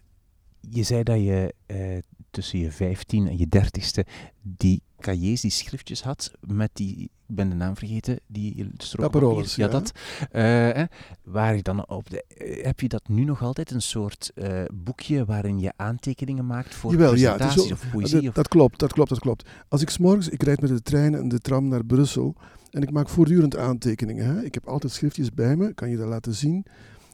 [0.61, 1.99] je zei dat je uh,
[2.31, 4.09] tussen je 15 en je 30ste
[4.43, 9.53] die cahiers, die schriftjes had met die, ik ben de naam vergeten, die strookpapier.
[9.57, 9.93] Ja, ja, dat.
[10.33, 10.85] Uh,
[11.23, 14.63] waar je dan op de, uh, heb je dat nu nog altijd een soort uh,
[14.75, 18.23] boekje waarin je aantekeningen maakt voor Jawel, presentaties ja, of poëzie?
[18.23, 19.49] Dat, dat, klopt, dat klopt, dat klopt.
[19.69, 22.35] Als ik s'morgens, ik rijd met de trein en de tram naar Brussel
[22.71, 24.27] en ik maak voortdurend aantekeningen.
[24.27, 24.43] Hè.
[24.43, 26.65] Ik heb altijd schriftjes bij me, kan je dat laten zien.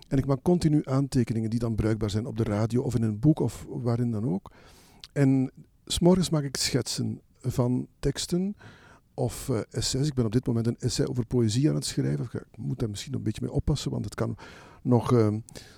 [0.08, 3.18] En ik maak continu aantekeningen die dan bruikbaar zijn op de radio of in een
[3.18, 4.50] boek of waarin dan ook.
[5.12, 5.50] En
[5.84, 8.56] s'morgens maak ik schetsen van teksten
[9.14, 10.06] of uh, essays.
[10.06, 12.28] Ik ben op dit moment een essay over poëzie aan het schrijven.
[12.32, 14.36] Ik moet daar misschien een beetje mee oppassen, want het kan
[14.82, 15.28] nog uh,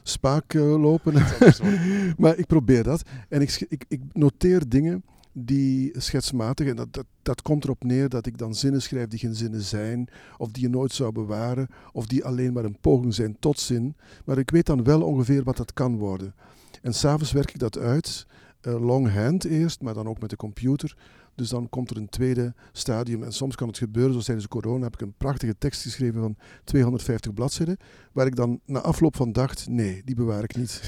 [0.02, 1.14] spaak uh, lopen.
[2.18, 3.02] maar ik probeer dat.
[3.28, 8.08] En ik, ik, ik noteer dingen die schetsmatig, en dat, dat, dat komt erop neer
[8.08, 11.68] dat ik dan zinnen schrijf die geen zinnen zijn, of die je nooit zou bewaren,
[11.92, 13.96] of die alleen maar een poging zijn tot zin.
[14.24, 16.34] Maar ik weet dan wel ongeveer wat dat kan worden.
[16.82, 18.26] En s'avonds werk ik dat uit,
[18.72, 20.96] longhand eerst, maar dan ook met de computer.
[21.36, 23.22] Dus dan komt er een tweede stadium.
[23.22, 26.20] En soms kan het gebeuren, zoals tijdens de corona heb ik een prachtige tekst geschreven
[26.20, 27.76] van 250 bladzijden.
[28.12, 30.82] Waar ik dan na afloop van dacht, nee, die bewaar ik niet.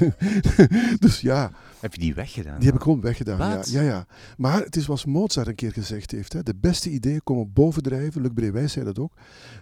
[1.05, 1.53] dus ja.
[1.81, 2.57] Heb je die weggedaan?
[2.59, 4.07] Die heb ik gewoon weggedaan, ja, ja, ja.
[4.37, 6.33] Maar het is zoals Mozart een keer gezegd heeft.
[6.33, 6.43] Hè.
[6.43, 8.23] De beste ideeën komen bovendrijven.
[8.23, 9.13] Luc Brewijs zei dat ook.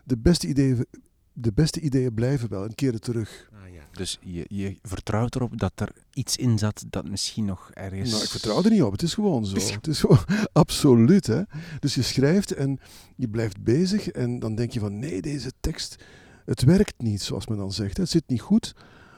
[0.04, 0.86] De beste ideeën,
[1.38, 3.48] de beste ideeën blijven wel en keren terug.
[3.92, 8.10] Dus je, je vertrouwt erop dat er iets in zat dat misschien nog ergens...
[8.10, 8.92] Nou, ik vertrouw er niet op.
[8.92, 9.56] Het is gewoon zo.
[9.72, 11.42] Het is gewoon absoluut, hè.
[11.80, 12.80] Dus je schrijft en
[13.16, 14.98] je blijft bezig en dan denk je van...
[14.98, 15.96] Nee, deze tekst,
[16.44, 17.96] het werkt niet, zoals men dan zegt.
[17.96, 18.74] Het zit niet goed,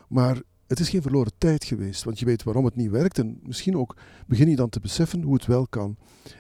[0.09, 3.41] maar het is geen verloren tijd geweest, want je weet waarom het niet werkt en
[3.43, 5.97] misschien ook begin je dan te beseffen hoe het wel kan.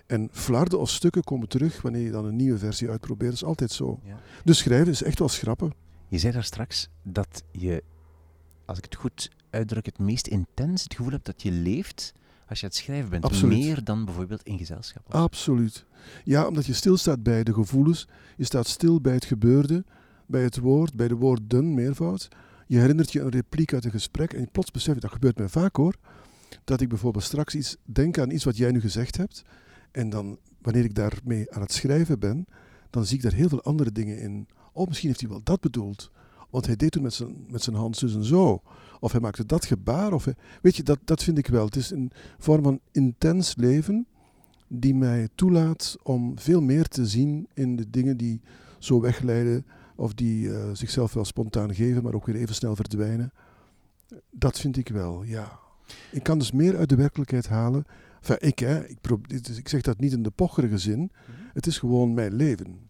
[0.06, 3.30] En flarden of stukken komen terug wanneer je dan een nieuwe versie uitprobeert.
[3.30, 4.00] Dat is altijd zo.
[4.04, 4.20] Ja.
[4.44, 5.72] Dus schrijven is echt wel schrappen.
[6.08, 7.82] Je zei daar straks dat je,
[8.64, 12.12] als ik het goed uitdruk, het meest intens het gevoel hebt dat je leeft
[12.48, 13.24] als je aan het schrijven bent.
[13.24, 13.58] Absoluut.
[13.58, 15.14] Meer dan bijvoorbeeld in gezelschap.
[15.14, 15.84] Absoluut.
[16.24, 19.84] Ja, omdat je stilstaat bij de gevoelens, je staat stil bij het gebeurde,
[20.26, 22.28] bij het woord, bij de woorden, meervoud.
[22.68, 25.48] Je herinnert je een repliek uit een gesprek en plots besef je, dat gebeurt mij
[25.48, 25.94] vaak hoor,
[26.64, 29.42] dat ik bijvoorbeeld straks iets denk aan iets wat jij nu gezegd hebt.
[29.90, 32.46] En dan, wanneer ik daarmee aan het schrijven ben,
[32.90, 34.48] dan zie ik daar heel veel andere dingen in.
[34.72, 36.10] Oh, misschien heeft hij wel dat bedoeld.
[36.50, 38.62] Want hij deed toen met zijn, met zijn hand zus en zo.
[39.00, 40.12] Of hij maakte dat gebaar.
[40.12, 41.64] Of hij- weet je, dat, dat vind ik wel.
[41.64, 44.06] Het is een vorm van intens leven
[44.68, 48.40] die mij toelaat om veel meer te zien in de dingen die
[48.78, 49.66] zo wegleiden
[49.98, 53.32] of die eh, zichzelf wel spontaan geven, maar ook weer even snel verdwijnen.
[54.30, 55.58] Dat vind ik wel, ja.
[56.10, 57.84] Ik kan dus meer uit de werkelijkheid halen.
[58.18, 58.98] Enfin, ik, hè, ik,
[59.56, 61.10] ik zeg dat niet in de pocherige zin.
[61.52, 62.88] Het is gewoon mijn leven.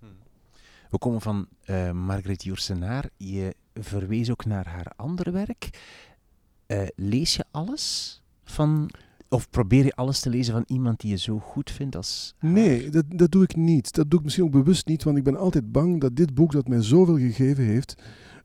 [0.90, 3.10] We komen van eh Margreet Joersenaar.
[3.16, 5.70] Je verwees ook naar haar andere werk.
[6.66, 8.90] Eh, lees je alles van...
[9.28, 12.50] Of probeer je alles te lezen van iemand die je zo goed vindt als haar?
[12.50, 13.94] Nee, dat, dat doe ik niet.
[13.94, 16.52] Dat doe ik misschien ook bewust niet, want ik ben altijd bang dat dit boek
[16.52, 18.02] dat mij zoveel gegeven heeft,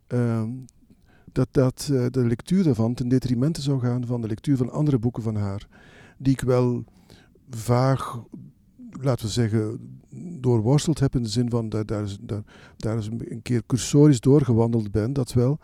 [0.07, 0.49] ehm,
[1.31, 4.99] dat, dat eh, de lectuur daarvan ten detrimente zou gaan van de lectuur van andere
[4.99, 5.67] boeken van haar,
[6.17, 6.83] die ik wel
[7.49, 8.23] vaag,
[8.91, 9.79] laten we zeggen,
[10.39, 12.43] doorworsteld heb in de zin van daar, daar, daar,
[12.77, 15.59] daar is een keer cursorisch doorgewandeld ben, dat wel.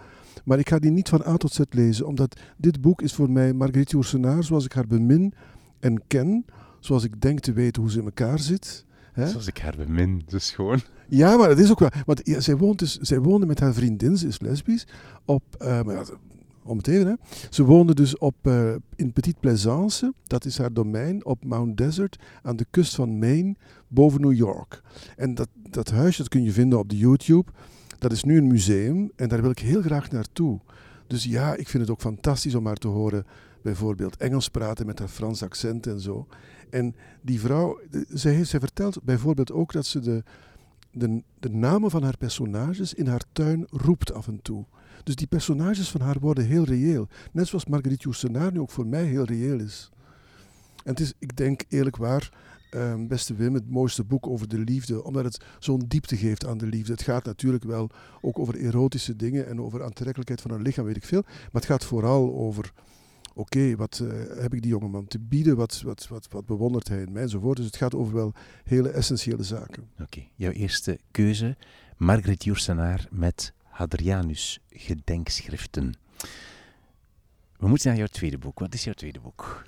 [0.46, 3.30] Maar ik ga die niet van A tot Z lezen, omdat dit boek is voor
[3.30, 5.34] mij Marguerite Yourcenar zoals ik haar bemin
[5.80, 6.46] en ken,
[6.80, 8.86] zoals ik denk te weten hoe ze in elkaar zit.
[9.14, 9.28] Hè?
[9.28, 10.80] Zoals ik haar bemin, dus gewoon.
[11.08, 11.90] Ja, maar dat is ook wel.
[12.06, 14.88] Want ja, zij, woont dus, zij woonde met haar vriendin, ze is lesbisch,
[15.26, 15.44] op.
[15.58, 16.04] eh, maar ja,
[16.64, 17.14] om het even, hè.
[17.50, 22.18] Ze woonde dus op, eh, in Petite Plaisance, dat is haar domein, op Mount Desert,
[22.44, 23.56] aan de kust van Maine,
[23.88, 24.82] boven New York.
[25.16, 27.52] En dat, dat huisje, dat kun je vinden op de YouTube,
[28.00, 30.60] dat is nu een museum en daar wil ik heel graag naartoe.
[31.08, 33.26] Dus ja, ik vind het ook fantastisch om haar te horen,
[33.62, 36.28] bijvoorbeeld Engels praten met haar Frans accent en zo.
[36.70, 40.24] En die vrouw, zij, heeft- zij vertelt bijvoorbeeld ook dat ze de,
[40.92, 44.66] de, de namen van haar personages in haar tuin roept af en toe.
[45.04, 47.08] Dus die personages van haar worden heel reëel.
[47.32, 49.90] Net zoals Marguerite Yourcenar nu ook voor mij heel reëel is.
[50.84, 52.32] En het is, ik denk eerlijk waar,
[52.70, 56.58] ehm, beste Wim, het mooiste boek over de liefde, omdat het zo'n diepte geeft aan
[56.58, 56.92] de liefde.
[56.92, 57.90] Het gaat natuurlijk wel
[58.22, 61.22] ook over erotische dingen en over aantrekkelijkheid van een lichaam, weet ik veel.
[61.22, 62.72] Maar het gaat vooral over,
[63.34, 67.02] oké, wat eh, heb ik die jongeman te bieden, wat, wat, wat, wat bewondert hij
[67.02, 67.58] in mij enzovoort.
[67.58, 69.90] Dus het gaat over wel hele essentiële zaken.
[70.00, 71.58] Oké, jouw eerste keuze.
[71.98, 75.94] Margreet Joersenaar met Hadrianus Gedenkschriften.
[77.58, 78.60] We moeten naar jouw tweede boek.
[78.60, 79.64] Wat is jouw tweede boek?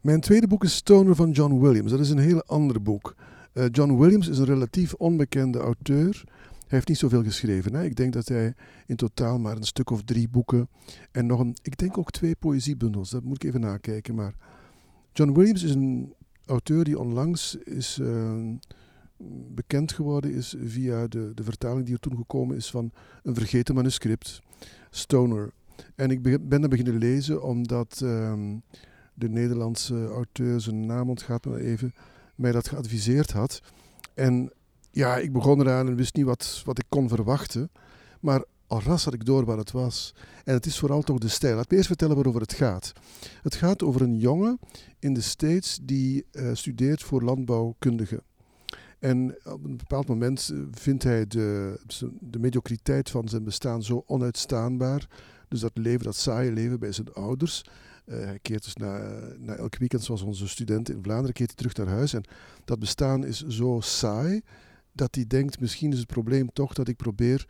[0.00, 1.90] Mijn tweede boek is Stoner van John Williams.
[1.90, 3.14] Dat is een heel ander boek.
[3.52, 6.22] Eh, John Williams is een relatief onbekende auteur.
[6.48, 7.74] Hij heeft niet zoveel geschreven.
[7.74, 7.84] Hè.
[7.84, 8.54] Ik denk dat hij
[8.86, 10.68] in totaal maar een stuk of drie boeken
[11.12, 13.10] en nog een, ik denk ook twee poëziebundels.
[13.10, 14.14] Dat moet ik even nakijken.
[14.14, 14.34] Maar
[15.12, 16.14] John Williams is een
[16.46, 18.32] auteur die onlangs is eh,
[19.54, 23.74] bekend geworden is via de, de vertaling die er toen gekomen is van een vergeten
[23.74, 24.42] manuscript,
[24.90, 25.52] Stoner.
[25.94, 28.56] En ik be- ben dat beginnen lezen omdat ehm,
[29.20, 31.94] de Nederlandse auteur, zijn naam ontgaat me even,
[32.34, 33.60] mij dat geadviseerd had.
[34.14, 34.52] En
[34.90, 37.70] ja, ik begon eraan en wist niet wat, wat ik kon verwachten.
[38.20, 40.14] Maar al ras had ik door wat het was.
[40.44, 41.56] En het is vooral toch de stijl.
[41.56, 42.92] Laat me eerst vertellen waarover het gaat.
[43.42, 44.58] Het gaat over een jongen
[44.98, 48.22] in de States die eh, studeert voor landbouwkundige.
[48.98, 51.80] En op een bepaald moment eh, vindt hij de,
[52.20, 55.08] de mediocriteit van zijn bestaan zo onuitstaanbaar.
[55.48, 57.64] Dus dat leven, dat saaie leven bij zijn ouders.
[58.10, 61.74] Eh, hij keert dus na, na elk weekend, zoals onze studenten in Vlaanderen, keert terug
[61.74, 62.14] naar huis.
[62.14, 62.24] En
[62.64, 64.40] dat bestaan is zo saai
[64.92, 67.48] dat hij denkt, misschien is het probleem toch dat ik probeer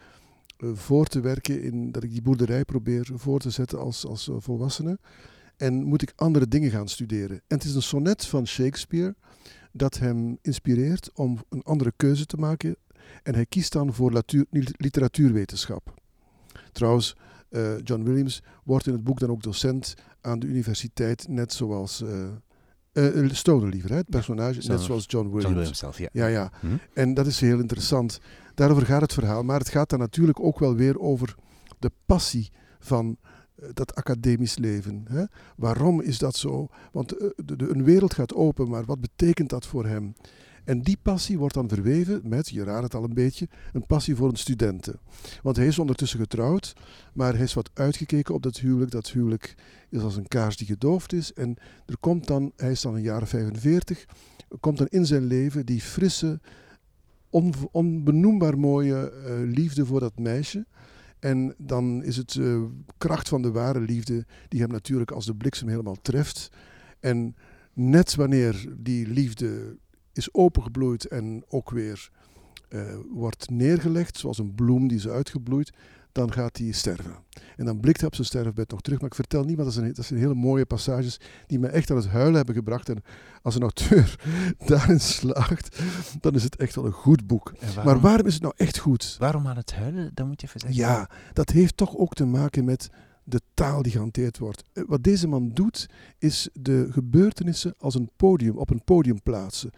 [0.56, 4.28] eh, voor te werken, in, dat ik die boerderij probeer voor te zetten als, als
[4.28, 4.98] eh, volwassene.
[5.56, 7.36] En moet ik andere dingen gaan studeren.
[7.36, 9.14] En het is een sonnet van Shakespeare
[9.72, 12.76] dat hem inspireert om een andere keuze te maken.
[13.22, 14.22] En hij kiest dan voor
[14.76, 15.94] literatuurwetenschap.
[16.72, 17.16] Trouwens,
[17.82, 22.24] John Williams wordt in het boek dan ook docent aan de universiteit, net zoals eh
[22.92, 23.96] eh, Stoner liever, hè?
[23.96, 25.42] het personage, net zoals John Williams.
[25.44, 26.08] John Williams zelf, ja.
[26.12, 26.50] Ja, ja.
[26.60, 26.66] Hm?
[26.94, 28.20] En dat is heel interessant.
[28.54, 29.42] Daarover gaat het verhaal.
[29.42, 31.34] Maar het gaat dan natuurlijk ook wel weer over
[31.78, 33.16] de passie van
[33.56, 35.04] eh, dat academisch leven.
[35.08, 35.24] Hè?
[35.56, 36.68] Waarom is dat zo?
[36.92, 40.14] Want eh, de, de- een wereld gaat open, maar wat betekent dat voor hem?
[40.64, 44.16] En die passie wordt dan verweven met, je raadt het al een beetje, een passie
[44.16, 45.00] voor een studenten.
[45.42, 46.72] Want hij is ondertussen getrouwd,
[47.12, 48.90] maar hij is wat uitgekeken op dat huwelijk.
[48.90, 49.54] Dat huwelijk
[49.88, 51.32] is als een kaars die gedoofd is.
[51.32, 54.06] En er komt dan, hij is dan een jaar 45,
[54.60, 56.40] komt dan in zijn leven die frisse,
[57.30, 60.66] on, onbenoembaar mooie uh, liefde voor dat meisje.
[61.18, 62.62] En dan is het uh,
[62.98, 66.50] kracht van de ware liefde die hem natuurlijk als de bliksem helemaal treft.
[67.00, 67.36] En
[67.72, 69.76] net wanneer die liefde
[70.12, 72.10] is opengebloeid en ook weer
[72.68, 75.72] uh, wordt neergelegd, zoals een bloem die is uitgebloeid,
[76.12, 77.14] dan gaat hij sterven.
[77.56, 78.98] En dan blikt hij op zijn sterfbed nog terug.
[78.98, 81.90] Maar ik vertel niet, want dat zijn, dat zijn hele mooie passages die me echt
[81.90, 82.88] aan het huilen hebben gebracht.
[82.88, 83.02] En
[83.42, 84.20] als een auteur
[84.66, 85.78] daarin slaagt,
[86.20, 87.52] dan is het echt wel een goed boek.
[87.84, 89.16] maar waarom is het nou echt goed?
[89.18, 90.10] Waarom aan het huilen?
[90.14, 90.78] Dat moet je even zeggen.
[90.80, 92.90] Ja, dat heeft toch ook te maken met
[93.24, 94.64] de taal die gehanteerd wordt.
[94.72, 99.70] Eh, wat deze man doet, is de gebeurtenissen als een podium, op een podium plaatsen.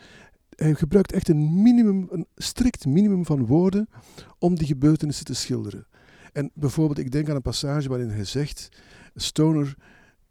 [0.57, 3.89] Hij gebruikt echt een minimum, een strikt minimum van woorden
[4.39, 5.87] om die gebeurtenissen te schilderen.
[6.33, 8.69] En bijvoorbeeld, ik denk aan een passage waarin hij zegt:
[9.15, 9.77] Stoner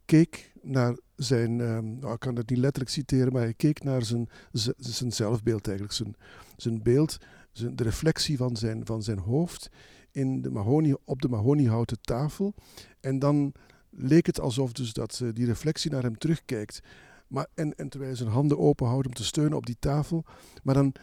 [0.06, 4.04] keek naar zijn, um, nou, ik kan het niet letterlijk citeren, maar hij keek naar
[4.04, 4.30] zijn,
[4.78, 6.16] zijn zelfbeeld eigenlijk, zijn,
[6.56, 7.18] zijn beeld,
[7.52, 9.70] zijn, de reflectie van zijn, van zijn hoofd
[10.12, 12.54] in de mahonie, op de mahoniehouten tafel.
[13.00, 13.54] En dan
[13.90, 16.82] leek het alsof dus dat, uh, die reflectie naar hem terugkijkt.
[17.28, 20.26] Maar, en, en terwijl hij zijn handen open houdt om te steunen op die tafel.
[20.64, 20.94] Maar dan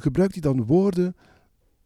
[0.00, 1.16] gebruikt hij dan woorden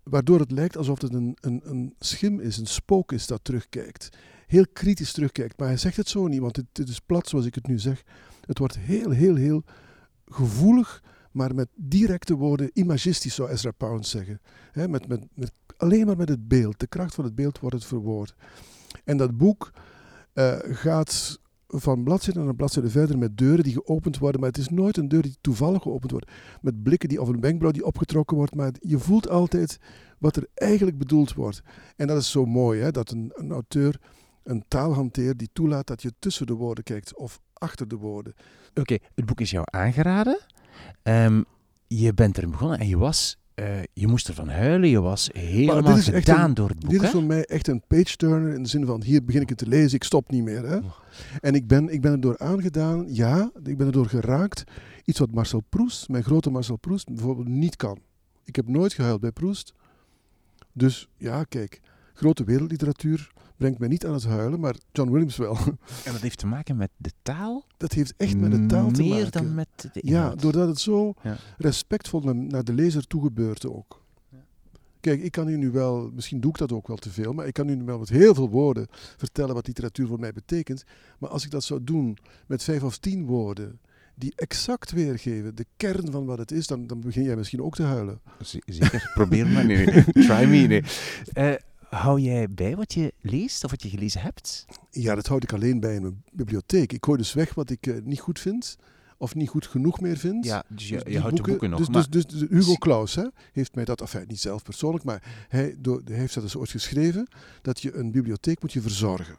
[0.02, 4.08] waardoor het lijkt alsof het een, een, een schim is, een spook is dat terugkijkt.
[4.46, 5.58] Heel kritisch terugkijkt.
[5.58, 8.02] Maar hij zegt het zo niet, want het, is plat zoals ik het nu zeg.
[8.46, 9.64] Het wordt heel, heel, heel
[10.26, 14.40] gevoelig, maar met directe woorden, imagistisch zou Ezra Pound zeggen.
[14.72, 17.84] met, met, met, alleen maar met het beeld, de kracht van het beeld wordt het
[17.84, 18.34] verwoord.
[19.04, 19.70] En dat boek
[20.34, 24.40] uh, gaat van bladzijde naar bladzijde verder met deuren die geopend worden.
[24.40, 26.30] Maar het is nooit een deur die toevallig geopend wordt.
[26.60, 28.54] Met blikken die, of een wenkbrauw die opgetrokken wordt.
[28.54, 29.78] Maar je voelt altijd
[30.18, 31.62] wat er eigenlijk bedoeld wordt.
[31.96, 34.00] En dat is zo mooi, hè, dat een, een auteur
[34.42, 38.34] een taal hanteert die toelaat dat je tussen de woorden kijkt of achter de woorden.
[38.74, 40.40] Oké, het boek is jou aangeraden.
[41.02, 41.44] Um,
[41.86, 45.96] je bent erin begonnen en je was uh, je moest ervan huilen, je was helemaal
[45.96, 46.90] gedaan een, door het boek.
[46.90, 49.58] Dit is voor mij echt een page-turner in de zin van hier begin ik het
[49.58, 50.66] te lezen, ik stop niet meer.
[50.66, 50.76] Hè?
[50.76, 50.84] Oh.
[51.40, 54.64] En ik ben, ik ben er door aangedaan, ja, ik ben er door geraakt.
[55.04, 57.98] Iets wat Marcel Proust, mijn grote Marcel Proust, bijvoorbeeld niet kan.
[58.44, 59.74] Ik heb nooit gehuild bij Proust.
[60.72, 61.80] Dus ja, kijk,
[62.14, 65.56] grote wereldliteratuur, brengt mij niet aan het huilen, maar John Williams wel.
[66.04, 67.64] En dat heeft te maken met de taal?
[67.76, 69.16] Dat heeft echt met de taal te maken.
[69.16, 70.32] Meer dan met de inhoud.
[70.34, 71.14] Ja, doordat het zo
[71.58, 74.02] respectvol naar de lezer toegebeurt ook.
[75.02, 77.46] Kijk, ik kan u nu wel, misschien doe ik dat ook wel te veel, maar
[77.46, 78.86] ik kan u wel met heel veel woorden
[79.16, 80.84] vertellen wat literatuur voor mij betekent.
[81.18, 83.80] Maar als ik dat zou doen met vijf of tien woorden,
[84.14, 87.74] die exact weergeven de kern van wat het is, dan, dan begin jij misschien ook
[87.74, 88.20] te huilen.
[88.66, 89.64] Zeker, probeer maar.
[89.64, 90.66] Nee, Try me.
[90.66, 90.82] Nee.
[91.34, 91.54] Uh,
[91.94, 94.64] Hou jij bij wat je leest of wat je gelezen hebt?
[94.90, 96.92] Ja, dat houd ik alleen bij in mijn bibliotheek.
[96.92, 98.76] Ik gooi dus weg wat ik uh, niet goed vind
[99.16, 100.44] of niet goed genoeg meer vind.
[100.44, 101.78] Ja, dus je, dus je houdt boeken, de boeken nog.
[101.78, 102.06] Dus, maar...
[102.10, 105.76] dus, dus, dus Hugo Claus hè, heeft mij dat, enfin niet zelf persoonlijk, maar hij,
[105.78, 107.28] door, hij heeft dat dus ooit geschreven,
[107.62, 109.36] dat je een bibliotheek moet je verzorgen.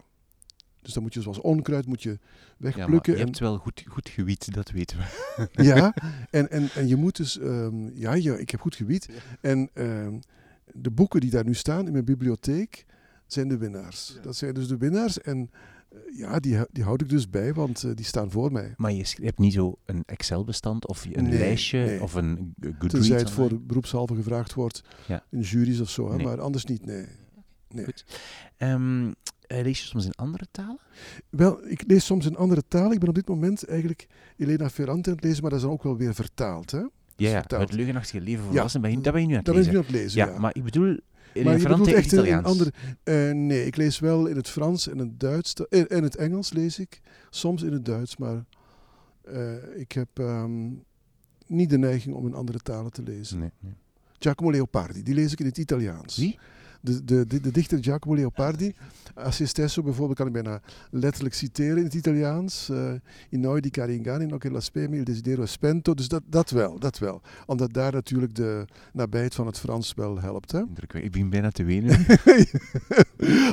[0.82, 2.20] Dus dan moet je zoals onkruid moet je
[2.58, 3.14] wegplukken.
[3.14, 5.64] Ja, je hebt wel goed, goed gewiet, dat weten we.
[5.64, 5.94] ja,
[6.30, 7.40] en, en, en je moet dus...
[7.40, 9.10] Um, ja, ja, ik heb goed gewiet.
[9.42, 10.22] En um,
[10.74, 12.86] de boeken die daar nu staan in mijn bibliotheek
[13.26, 14.18] zijn de winnaars.
[14.22, 15.50] Dat zijn dus de winnaars en
[15.92, 18.74] uh, ja, die, die houd ik dus bij, want uh, die staan voor mij.
[18.78, 22.02] Maar je hebt niet zo een Excel-bestand of een nee, lijstje nee.
[22.02, 22.94] of een Goodreads?
[22.94, 25.24] Tenzij het voor beroepshalve gevraagd wordt ja.
[25.30, 26.26] in juries of zo, nee.
[26.26, 27.06] maar anders niet, nee.
[27.70, 27.86] nee.
[27.86, 28.06] Goed.
[28.58, 29.14] Um,
[29.48, 30.80] lees je soms in andere talen?
[31.30, 32.92] Wel, ik lees soms in andere talen.
[32.92, 34.08] Ik ben op dit moment eigenlijk
[34.38, 36.84] Elena Ferrante aan het lezen, maar dat is dan ook wel weer vertaald, hè?
[37.16, 39.72] Ja, ja het leugenachtige leven volwassen, ja, dat ben je nu aan het dat lezen.
[39.72, 40.40] ben je nu aan het lezen, ja.
[40.40, 41.00] maar ik bedoel...
[41.34, 42.72] In maar je bedoelt echt in een andere...
[43.04, 45.54] Uh, nee, ik lees wel in het Frans en het Duits.
[45.54, 47.02] En in het Engels lees ik.
[47.30, 48.46] Soms in het Duits, maar
[49.30, 50.84] uh, ik heb um,
[51.48, 53.40] niet de neiging om in andere talen te lezen.
[53.40, 53.74] Nee, nee.
[54.20, 56.18] Giacomo Leopardi, die lees ik in het Italiaans.
[56.18, 56.40] Wie?
[56.84, 58.74] De, de, de, de dichter Giacomo Leopardi.
[59.14, 62.70] Assistesso bijvoorbeeld kan ik bijna letterlijk citeren in het Italiaans.
[62.72, 62.92] Uh,
[63.30, 65.94] in noi di Caringani, no che la speme il desiderio spento.
[65.94, 67.22] Dus dat, dat wel, dat wel.
[67.46, 70.52] Omdat daar natuurlijk de nabijheid van het Frans wel helpt.
[70.52, 70.62] Hè?
[70.94, 72.00] Ik begin bijna te wenen.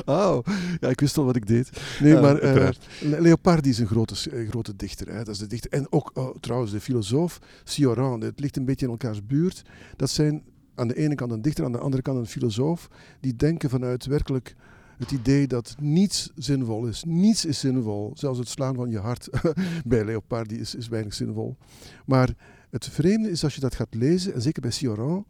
[0.05, 0.39] oh,
[0.79, 1.69] ja, ik wist al wat ik deed.
[1.99, 4.15] Nee, ja, maar uh, Leopardi is een grote,
[4.49, 5.07] grote dichter.
[5.07, 5.17] Hè?
[5.23, 5.71] Dat is de dichter.
[5.71, 8.21] En ook oh, trouwens de filosoof Cioran.
[8.21, 9.61] Het ligt een beetje in elkaars buurt.
[9.95, 10.43] Dat zijn
[10.81, 12.87] aan de ene kant een dichter, aan de andere kant een filosoof,
[13.19, 14.55] die denken vanuit werkelijk
[14.97, 17.03] het idee dat niets zinvol is.
[17.03, 18.11] Niets is zinvol.
[18.15, 19.29] Zelfs het slaan van je hart
[19.85, 21.57] bij Leopardi is, is weinig zinvol.
[22.05, 22.33] Maar
[22.69, 25.25] Het vreemde is als je dat gaat lezen, en zeker bij Sioran,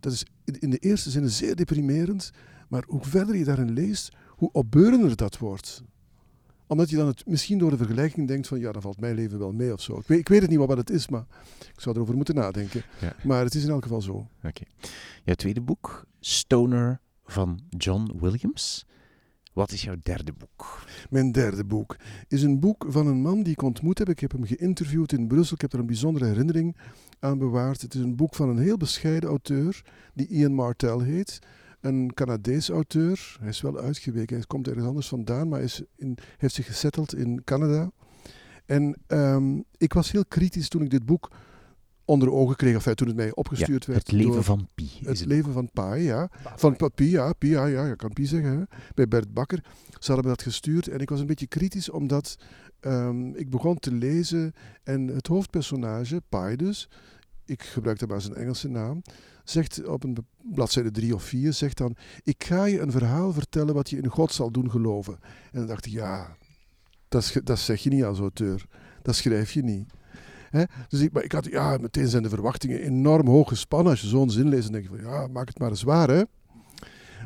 [0.00, 2.30] dat is in de eerste zin zeer deprimerend,
[2.68, 5.82] maar hoe verder je daarin leest, hoe opbeurender dat wordt
[6.66, 9.38] omdat je dan het, misschien door de vergelijking denkt van ja, dan valt mijn leven
[9.38, 9.98] wel mee of zo.
[9.98, 11.26] Ik weet, ik weet het niet wat het is, maar
[11.74, 12.82] ik zou erover moeten nadenken.
[13.00, 13.16] Ja.
[13.24, 14.28] Maar het is in elk geval zo.
[14.42, 14.64] Oké.
[15.24, 18.86] Jouw tweede boek, Stoner van John Williams.
[19.52, 20.84] Wat is jouw derde boek?
[21.10, 21.96] Mijn derde boek
[22.28, 24.08] is een boek van een man die ik ontmoet heb.
[24.08, 25.54] Ik heb hem geïnterviewd in Brussel.
[25.54, 26.76] Ik heb er een bijzondere herinnering
[27.18, 27.82] aan bewaard.
[27.82, 29.82] Het is een boek van een heel bescheiden auteur
[30.14, 31.38] die Ian Martell heet
[31.80, 33.36] een Canadees auteur.
[33.40, 37.14] Hij is wel uitgeweken, hij komt ergens anders vandaan, maar is in, heeft zich gesetteld
[37.14, 37.90] in Canada.
[38.66, 41.30] En um, ik was heel kritisch toen ik dit boek
[42.04, 44.06] onder ogen kreeg, of toen het mij opgestuurd ja, werd.
[44.06, 44.90] Het leven van Pi.
[44.98, 46.30] Het, het, leven van Pi, ja.
[46.56, 48.50] Van Pi, ja, Pi, ja, ja, je kan Pi zeggen.
[48.50, 48.62] Hè.
[48.94, 49.64] Bij Bert Bakker.
[49.98, 52.36] Ze hadden me dat gestuurd en ik was een beetje kritisch omdat
[52.80, 56.88] um, ik begon te lezen en het hoofdpersonage, Pi dus,
[57.44, 59.02] ik gebruikte maar zijn Engelse naam,
[59.50, 60.16] zegt op een
[60.54, 64.08] bladzijde drie of vier, zegt dan, ik ga je een verhaal vertellen wat je in
[64.08, 65.18] God zal doen geloven.
[65.22, 66.36] En dan dacht ik, ja,
[67.08, 68.66] dat, dat zeg je niet als auteur.
[69.02, 69.92] Dat schrijf je niet.
[70.50, 70.64] He?
[70.88, 73.90] Dus ik, maar ik had, ja, meteen zijn de verwachtingen enorm hoog gespannen.
[73.90, 76.08] Als je zo'n zin leest, dan denk je van, ja, maak het maar eens waar,
[76.08, 76.22] hè.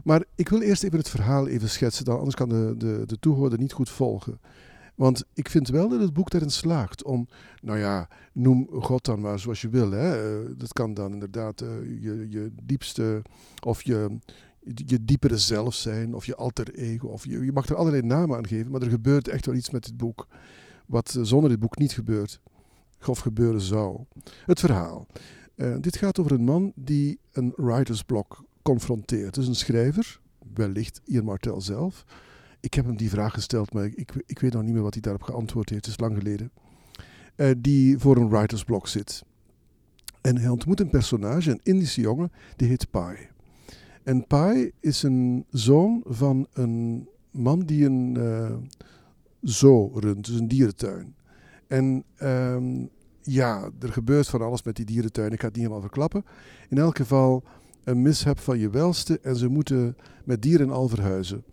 [0.05, 3.19] Maar ik wil eerst even het verhaal even schetsen, dan, anders kan de, de, de
[3.19, 4.41] toehoorder niet goed volgen.
[5.01, 7.29] Want ik vind wel dat het boek daarin slaagt om,
[7.63, 9.91] nou ja, noem God dan maar zoals je wil.
[9.91, 10.41] Hè.
[10.41, 11.69] Uh, dat kan dan inderdaad uh,
[12.03, 13.23] je, je diepste
[13.67, 14.19] of je,
[14.75, 17.07] je diepere zelf zijn, of je alter ego.
[17.07, 19.71] Of je, je mag er allerlei namen aan geven, maar er gebeurt echt wel iets
[19.71, 20.27] met dit boek.
[20.87, 22.41] Wat uh, zonder dit boek niet gebeurt,
[23.07, 24.05] of gebeuren zou.
[24.47, 25.07] Het verhaal.
[25.81, 29.35] dit gaat over een man die een writersblok confronteert.
[29.35, 30.21] Dus een schrijver,
[30.55, 32.05] wellicht Ian Martel zelf
[32.61, 35.03] ik heb hem die vraag gesteld, maar ik, ik weet nog niet meer wat hij
[35.03, 35.87] daarop geantwoord heeft.
[35.87, 36.51] Het is lang geleden.
[37.37, 39.25] Uh, die voor een writersblok zit.
[40.21, 43.17] En hij ontmoet een personage, een Indische jongen, die heet Pai.
[44.03, 48.55] En Pai is een zoon van een man die een uh,
[49.43, 51.15] zoo runt, dus een dierentuin.
[51.67, 52.89] En um,
[53.23, 55.33] ja, er gebeurt van alles met die dierentuin.
[55.33, 56.25] Ik ga het niet helemaal verklappen.
[56.69, 57.45] In elk geval
[57.85, 61.45] een mishap van je welste en ze moeten met dieren al verhuizen.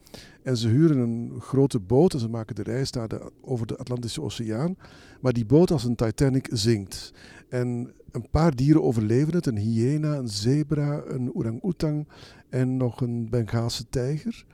[0.47, 3.77] En ze huren een grote boot en ze maken de reis naar de, over de
[3.77, 4.77] Atlantische Oceaan.
[5.21, 7.13] Maar die boot als een Titanic zinkt.
[7.49, 9.45] En een paar dieren overleven het.
[9.45, 12.07] Een hyena, een zebra, een orang-oetang
[12.49, 14.45] en nog een Bengaalse tijger.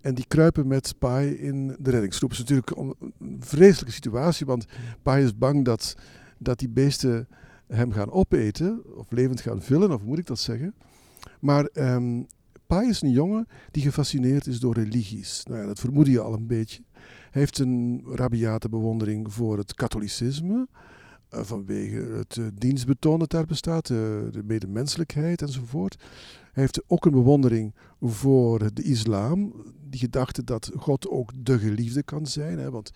[0.00, 2.30] En die kruipen met Pai in de reddingsgroep.
[2.30, 2.76] Het is natuurlijk
[3.20, 4.66] een vreselijke situatie, want
[5.02, 5.96] Pai is bang dat,
[6.38, 7.28] dat die beesten
[7.66, 10.74] hem gaan opeten, of levend gaan vullen, of moet ik dat zeggen.
[11.40, 12.26] Maar um,
[12.70, 15.42] Pai is een jongen die gefascineerd is door religies.
[15.44, 16.82] Nou ja, dat vermoed je al een beetje.
[17.30, 20.68] Hij heeft een rabiate bewondering voor het katholicisme.
[21.34, 23.96] Uh, vanwege het uh, dienstbetoon dat daar bestaat, uh,
[24.30, 25.96] de medemenselijkheid enzovoort.
[26.52, 29.64] Hij heeft ook een bewondering voor de islam.
[29.88, 32.58] Die gedachte dat God ook de geliefde kan zijn.
[32.58, 32.90] Hè, want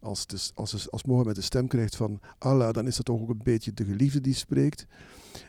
[0.00, 3.28] als, de, als, als Mohammed de stem krijgt van Allah, dan is dat toch ook
[3.28, 4.86] een beetje de geliefde die spreekt.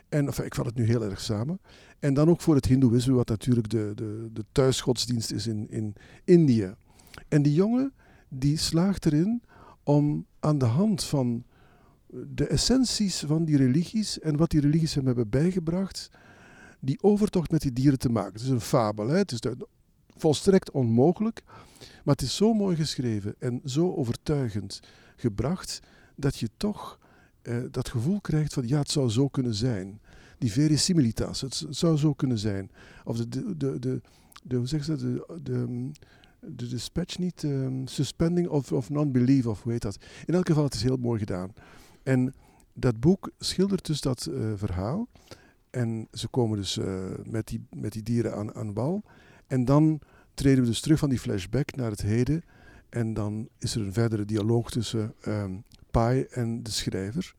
[0.08, 1.60] En ik vat het nu heel erg samen.
[1.98, 5.94] En dan ook voor het Hindoeïsme, wat natuurlijk de, de, de thuisgodsdienst is in, in
[6.24, 6.74] Indië.
[7.28, 7.92] En die jongen
[8.28, 9.42] die slaagt erin
[9.82, 11.44] om aan de hand van
[12.10, 16.10] de essenties van die religies en wat die religies hem hebben bijgebracht,
[16.80, 18.32] die overtocht met die dieren te maken.
[18.32, 19.16] Het is een fabel, hè?
[19.16, 19.40] het is
[20.20, 21.42] volstrekt onmogelijk,
[22.04, 24.80] maar het is zo mooi geschreven en zo overtuigend
[25.16, 25.80] gebracht
[26.16, 26.98] dat je toch
[27.42, 30.00] eh, dat gevoel krijgt van ja, het zou zo kunnen zijn.
[30.38, 32.70] Die verisimilitas, het, zou zo kunnen zijn.
[33.04, 34.00] Of de, de, de,
[34.42, 35.90] de, hoe zeg je dat, de, de,
[36.40, 39.98] de dispatch niet, um, suspending of, of non-belief, of hoe heet dat.
[40.26, 41.52] In elk geval, het is heel mooi gedaan.
[42.02, 42.34] En
[42.72, 45.08] dat boek schildert dus dat uh, verhaal.
[45.70, 49.02] En ze komen dus uh, met, die, met die dieren aan, aan wal.
[49.46, 50.00] En dan
[50.40, 52.42] treden we dus terug van die flashback naar het heden.
[52.88, 57.34] En dan is er een verdere dialoog tussen um, Pai en de schrijver.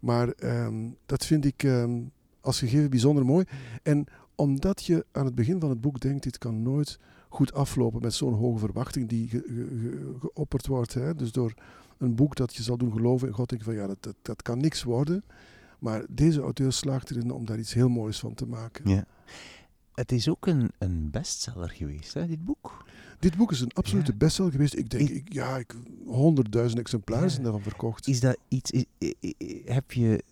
[0.00, 3.44] Maar um, dat vind ik um, als gegeven bijzonder mooi.
[3.82, 8.02] En omdat je aan het begin van het boek denkt, dit kan nooit goed aflopen
[8.02, 10.94] met zo'n hoge verwachting die ge, ge, geopperd wordt.
[10.94, 11.14] Hè?
[11.14, 11.54] Dus door
[11.98, 14.16] een boek dat je zal doen geloven in God, denk je van ja, dat, dat,
[14.22, 15.24] dat kan niks worden.
[15.78, 18.90] Maar deze auteur slaagt erin om daar iets heel moois van te maken.
[18.90, 19.06] Ja.
[19.96, 22.84] Het is ook een, een bestseller geweest, hè, dit boek.
[23.18, 24.16] Dit boek is een absolute ja.
[24.16, 24.74] bestseller geweest.
[24.76, 25.74] Ik denk, ik, ja, ik,
[26.06, 28.08] honderdduizend exemplaren zijn daarvan verkocht.
[28.08, 28.84] Is dat iets, is,
[29.64, 30.22] heb je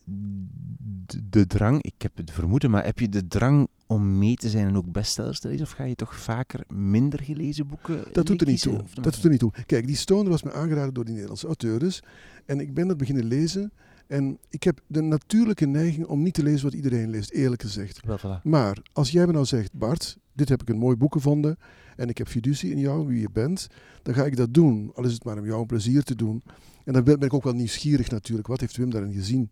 [1.06, 4.48] de, de, drang, ik heb het vermoeden, maar heb je de drang om mee te
[4.48, 5.66] zijn en ook bestsellers te lezen?
[5.66, 8.82] Of ga je toch vaker minder gelezen boeken Dat doet er niet toe.
[8.94, 9.52] Dat doet er niet toe.
[9.66, 12.02] Kijk, die Stoner was me aangeraden door die Nederlandse auteurs.
[12.46, 13.72] En ik ben dat beginnen lezen.
[14.06, 18.00] En ik heb de natuurlijke neiging om niet te lezen wat iedereen leest, eerlijk gezegd.
[18.42, 21.58] Maar als jij me nou zegt, Bart, dit heb ik een mooi boek gevonden
[21.96, 23.68] en ik heb fiducie in jou, wie je bent,
[24.02, 24.90] dan ga ik dat doen.
[24.94, 26.42] Al is het maar om jou een plezier te doen.
[26.84, 28.48] En dan ben ik ook wel nieuwsgierig natuurlijk.
[28.48, 29.48] Wat heeft Wim daarin gezien?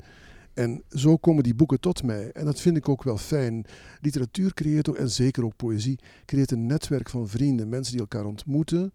[0.55, 2.31] En zo komen die boeken tot mij.
[2.33, 3.65] En dat vind ik ook wel fijn.
[4.01, 7.69] Literatuur creëert ook, en zeker ook poëzie, creëert een netwerk van vrienden.
[7.69, 8.93] Mensen die elkaar ontmoeten.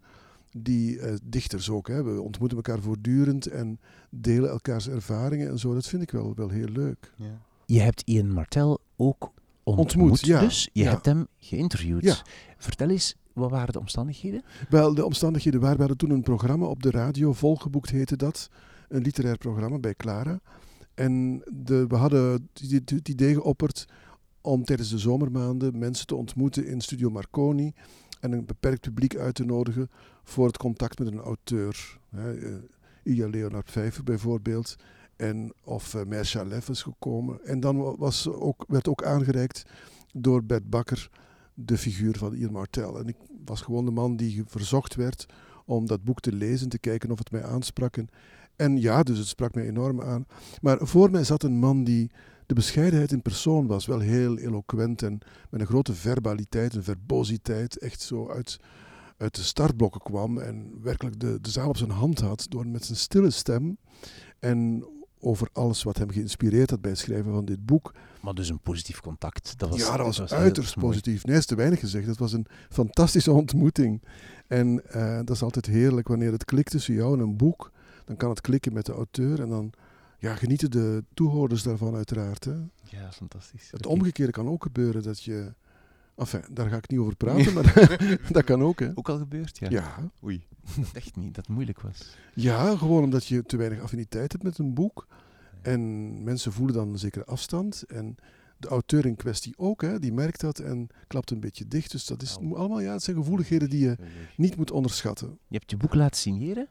[0.62, 1.88] Die eh, dichters ook.
[1.88, 2.02] Hè.
[2.02, 3.80] We ontmoeten elkaar voortdurend en
[4.10, 5.74] delen elkaars ervaringen en zo.
[5.74, 7.12] Dat vind ik wel, wel heel leuk.
[7.16, 7.40] Ja.
[7.66, 9.32] Je hebt Ian Martel ook
[9.62, 10.40] ontmoet, Ontmoet, ja.
[10.40, 10.68] dus.
[10.72, 10.90] Je Ja.
[10.90, 12.02] hebt hem geïnterviewd.
[12.02, 12.16] Ja.
[12.56, 14.42] Vertel eens, wat waren de omstandigheden?
[14.68, 18.48] Wel, de omstandigheden waren, we hadden toen een programma op de radio, volgeboekt heette dat.
[18.88, 20.40] Een literair programma bij Clara.
[20.94, 23.86] En de, we hadden het idee geopperd
[24.40, 27.72] om tijdens de zomermaanden mensen te ontmoeten in Studio Marconi
[28.20, 29.90] en een beperkt publiek uit te nodigen
[30.22, 31.98] voor het contact met een auteur.
[32.10, 32.22] Eh,
[33.02, 34.76] Ilja Leonard Vijver bijvoorbeeld.
[35.16, 37.44] En of uh, Mersha is gekomen.
[37.44, 39.62] En dan wa- was ook, werd ook aangereikt
[40.12, 41.10] door Bert Bakker
[41.54, 42.98] de figuur van Ian Martel.
[42.98, 45.26] En ik was gewoon de man die verzocht werd
[45.64, 47.96] om dat boek te lezen, te kijken of het mij aansprak.
[47.96, 48.08] En,
[48.56, 50.26] en ja, dus het sprak mij enorm aan.
[50.60, 52.10] Maar voor mij zat een man die
[52.48, 55.18] de bescheidenheid in persoon was, wel heel eloquent en
[55.50, 58.60] met een grote verbaliteit, een verbositeit, echt zo uit,
[59.16, 62.84] uit de startblokken kwam en werkelijk de, de zaal op zijn hand had door met
[62.84, 63.78] zijn stille stem
[64.38, 64.84] en
[65.20, 67.94] over alles wat hem geïnspireerd had bij het schrijven van dit boek.
[68.20, 69.58] Maar dus een positief contact.
[69.58, 71.24] Dat was, ja, dat was, uiterst positief.
[71.24, 72.06] Nee, is te weinig gezegd.
[72.06, 74.02] Het was een fantastische ontmoeting.
[74.46, 77.72] En eh, dat is altijd heerlijk wanneer het klikt tussen jou en een boek.
[78.04, 79.72] Dan kan het klikken met de auteur en dan
[80.18, 82.44] ja, genieten de toehoorders daarvan uiteraard.
[82.44, 82.54] Hè.
[82.82, 83.68] Ja, fantastisch.
[83.70, 85.54] Het omgekeerde kan ook gebeuren dat je...
[86.16, 87.98] Enfin, daar ga ik niet over praten, maar
[88.30, 88.80] dat kan ook.
[88.80, 88.90] Hè.
[88.94, 89.70] Ook al gebeurd, ja.
[89.70, 90.10] Ja.
[90.24, 90.46] Oei.
[90.76, 92.16] Dat echt niet, dat het moeilijk was.
[92.34, 95.06] ja, gewoon omdat je te weinig affiniteit hebt met een boek.
[95.62, 97.82] En mensen voelen dan een zekere afstand.
[97.82, 98.16] En
[98.56, 101.90] de auteur in kwestie ook, hè, die merkt dat en klapt een beetje dicht.
[101.90, 103.96] Dus dat is allemaal, ja, het zijn gevoeligheden die je
[104.36, 105.38] niet moet onderschatten.
[105.48, 106.68] Je hebt je boek laten signeren?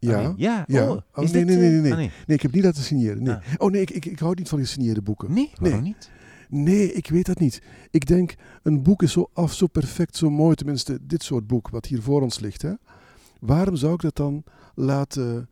[0.00, 0.34] Ja.
[0.36, 0.64] Ja.
[0.66, 0.90] Ja.
[0.90, 1.92] Oh, Oh, is nee, dit, nee, nee, eh, nee.
[1.92, 2.10] nee.
[2.26, 3.22] Nee, ik heb niet laten signeren.
[3.22, 3.34] Nee.
[3.34, 3.40] Ah.
[3.58, 5.32] Oh nee, ik, ik, ik hou niet van gesigneerde boeken.
[5.32, 5.88] Nee, waarom Nee.
[5.88, 6.10] niet?
[6.48, 7.62] Nee, ik weet dat niet.
[7.90, 10.54] Ik denk, een boek is zo af, zo perfect, zo mooi.
[10.54, 12.62] Tenminste, dit soort boek, wat hier voor ons ligt.
[12.62, 12.72] Hè.
[13.40, 14.44] Waarom zou ik dat dan
[14.74, 15.48] laten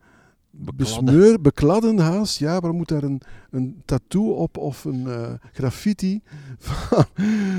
[0.50, 0.76] Bekladden.
[1.04, 2.38] besmeur, bekladden haast?
[2.38, 3.20] Ja, waarom moet daar een,
[3.50, 6.20] een tattoo op of een eh, graffiti
[6.58, 7.04] van,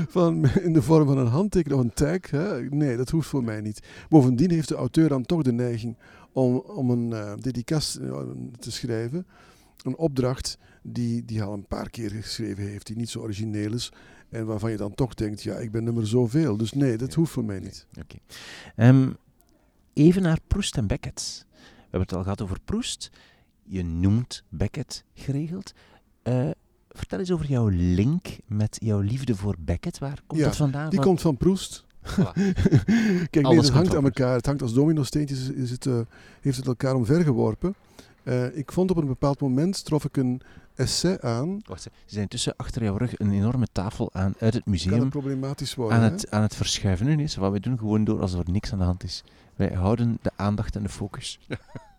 [0.08, 2.30] van, in de vorm van een handteken of een tag?
[2.30, 2.62] Hè?
[2.62, 3.86] Nee, dat hoeft voor mij niet.
[4.08, 5.96] Bovendien heeft de auteur dan toch de neiging
[6.32, 8.20] om, om een dedicas eh,
[8.58, 9.26] te schrijven.
[9.82, 13.72] Een opdracht die, die hij al een paar keer geschreven heeft, die niet zo origineel
[13.72, 13.92] is.
[14.28, 16.56] En waarvan je dan toch denkt, ja, ik ben nummer zoveel.
[16.56, 17.16] Dus nee, dat Ja.
[17.16, 17.86] hoeft voor mij niet.
[18.00, 18.16] Oké.
[18.76, 19.10] Ehm,
[19.92, 21.46] even naar Proust en Beckett.
[21.50, 23.10] We hebben het al gehad over Proust.
[23.62, 25.72] Je noemt Beckett geregeld.
[26.22, 26.50] Eh,
[26.88, 29.98] vertel eens over jouw link met jouw liefde voor Beckett.
[29.98, 30.88] Waar komt Ja, dat vandaan?
[30.90, 31.84] Die Wat- komt van Proest.
[32.12, 32.32] Voilà.
[33.30, 34.34] Kijk, nee, het hangt aan elkaar.
[34.34, 36.00] Het hangt als domino-steentjes, is, is het, eh,
[36.40, 37.74] heeft het elkaar omvergeworpen.
[38.22, 40.40] Eh ik vond op een bepaald moment, trof ik een
[40.74, 41.60] essay aan.
[41.66, 45.00] Wacht, ze zijn tussen achter jouw rug een enorme tafel aan, uit het Kan museum
[45.00, 45.96] het problematisch worden.
[45.98, 46.10] aan hè?
[46.10, 47.06] het, aan het verschuiven.
[47.06, 49.24] Nu is wat wij doen gewoon door alsof er niks aan de hand is.
[49.56, 51.38] Wij houden de aandacht en de focus.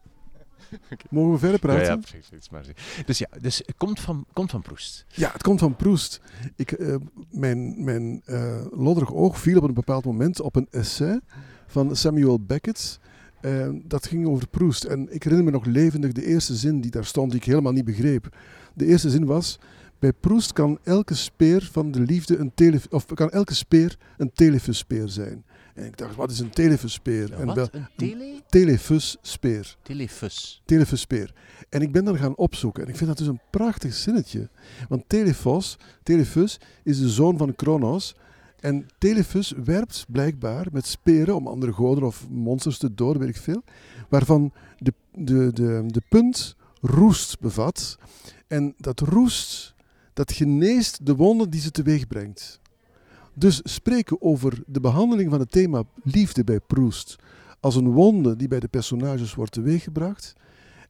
[1.10, 1.84] Mogen we verder praten?
[1.84, 3.04] Ja, ja, precies, precies, maar zeg.
[3.06, 5.06] Dus ja, dus het komt van, komt van Proest.
[5.08, 6.22] Ja, het komt van Proest.
[6.56, 6.96] Ik, eh,
[7.32, 11.20] mijn mijn eh, lodderig oog viel op een bepaald moment op een essay
[11.68, 13.00] van Samuel Beckett.
[13.42, 14.84] Eh, dat ging over Proest.
[14.84, 17.72] En ik herinner me nog levendig de eerste zin die daar stond, die ik helemaal
[17.72, 18.38] niet begreep.
[18.74, 19.60] De eerste zin was:
[20.00, 24.32] Bij Proest kan elke speer van de liefde een tele of kan elke speer een
[24.34, 25.44] telefuspeer zijn.
[25.76, 27.34] En ik dacht, wat is een telefuspeer?
[27.34, 27.56] En wat?
[27.56, 28.42] wel, een tele?
[28.50, 29.76] telefuspeer.
[29.82, 30.62] Telefus.
[30.66, 31.34] Telefuspeer.
[31.70, 32.84] En ik ben dan gaan opzoeken.
[32.84, 34.50] En ik vind dat dus een prachtig zinnetje.
[34.90, 38.16] Want Telefos, Telefus, is de zoon van Kronos.
[38.60, 43.42] En Telefus werpt blijkbaar met speren om andere goden of monsters te doden, weet ik
[43.42, 43.64] veel.
[44.10, 47.98] Waarvan de, de, de, de punt roest bevat.
[48.48, 49.76] En dat roest,
[50.14, 52.61] dat geneest de wonden die ze teweeg brengt.
[53.34, 57.16] Dus spreken over de behandeling van het thema liefde bij Proest
[57.60, 60.34] als een wonde die bij de personages wordt teweeggebracht.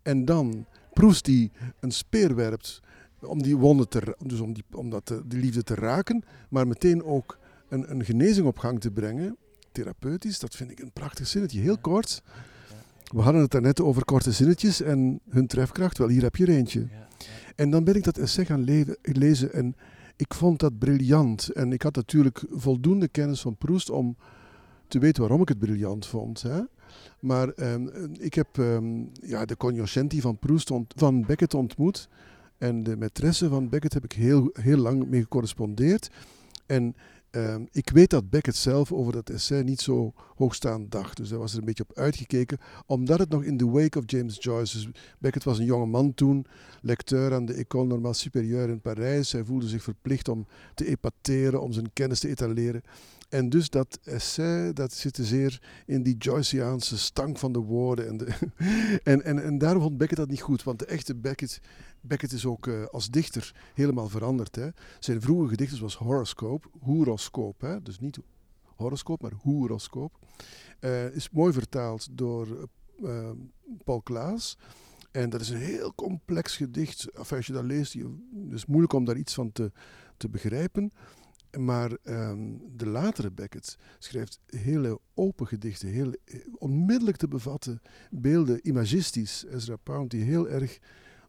[0.02, 2.82] En dan Proest die een speer werpt
[3.22, 6.68] om die wonde te, dus om die, om dat, te- die liefde te raken, maar
[6.68, 7.38] meteen ook
[7.70, 9.36] een, een genezing op gang te brengen,
[9.72, 10.40] therapeutisch.
[10.40, 12.22] Dat vind ik een prachtig zinnetje, heel kort.
[13.04, 15.98] We hadden het daarnet over korte zinnetjes en hun trefkracht.
[15.98, 16.88] Wel, hier heb je er eentje.
[17.56, 19.76] En dan ben ik dat essay gaan le- lezen en
[20.22, 21.50] ik vond dat briljant.
[21.50, 24.16] En ik had natuurlijk voldoende kennis van Proest om
[24.88, 26.42] te weten waarom ik het briljant vond.
[26.42, 26.62] Hè?
[27.20, 27.88] Maar ehm,
[28.20, 32.10] ik heb ehm, ja, de cognoscenti van, Proust ont- van Beckett ontmoet.
[32.58, 36.10] En de maîtresse van Beckett heb ik heel, heel lang mee gecorrespondeerd.
[36.66, 36.96] En
[37.32, 41.18] ehm, ik weet dat Beckett zelf over dat essay niet zo hoogstaand dacht.
[41.18, 42.58] Dus daar was er een beetje op uitgekeken.
[42.86, 44.78] Omdat het nog in the wake of James Joyce...
[44.78, 46.46] Dus Beckett was een jonge man toen,
[46.82, 49.32] lecteur aan de École Normale Supérieure in Parijs.
[49.32, 52.82] Hij voelde zich verplicht om te epateren, om zijn kennis te etaleren.
[53.32, 58.08] En dus dat essay, dat zit zeer in die Joyceaanse stank van de woorden.
[58.08, 58.28] En, de
[59.04, 61.62] en, en, en daarom vond Beckett dat niet goed, want de echte Beckett,
[62.02, 64.56] Beckett is ook uh, als dichter helemaal veranderd.
[64.56, 64.70] Hè.
[65.00, 67.82] Zijn vroege gedichten horoscope, horoscoop, hè.
[67.82, 68.20] dus niet
[68.76, 70.20] horoscoop, maar horoscoop.
[70.80, 72.70] Uh, is mooi vertaald door
[73.04, 73.30] uh,
[73.84, 74.58] Paul Klaas.
[75.12, 77.30] En dat is een heel complex gedicht.
[77.30, 79.72] Als je dat leest, het is moeilijk om daar iets van te,
[80.18, 80.94] te begrijpen.
[81.60, 86.16] Maar um, de latere Beckett schrijft hele open gedichten, heel
[86.58, 87.82] onmiddellijk te bevatten
[88.12, 90.80] beelden, imagistisch, Ezra Pound, die heel erg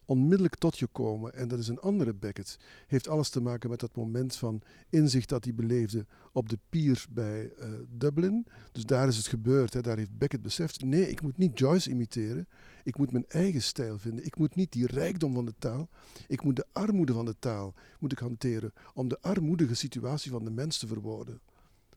[0.05, 1.33] onmiddellijk tot je komen.
[1.33, 2.59] En dat is een andere Beckett.
[2.87, 7.05] Heeft alles te maken met dat moment van inzicht dat hij beleefde op de pier
[7.09, 8.45] bij uh, Dublin.
[8.71, 9.73] Dus daar is het gebeurd.
[9.73, 9.81] Hè.
[9.81, 12.47] Daar heeft Beckett beseft, nee, ik moet niet Joyce imiteren.
[12.83, 14.25] Ik moet mijn eigen stijl vinden.
[14.25, 15.89] Ik moet niet die rijkdom van de taal.
[16.27, 20.43] Ik moet de armoede van de taal moet ik hanteren om de armoedige situatie van
[20.43, 21.39] de mens te verwoorden.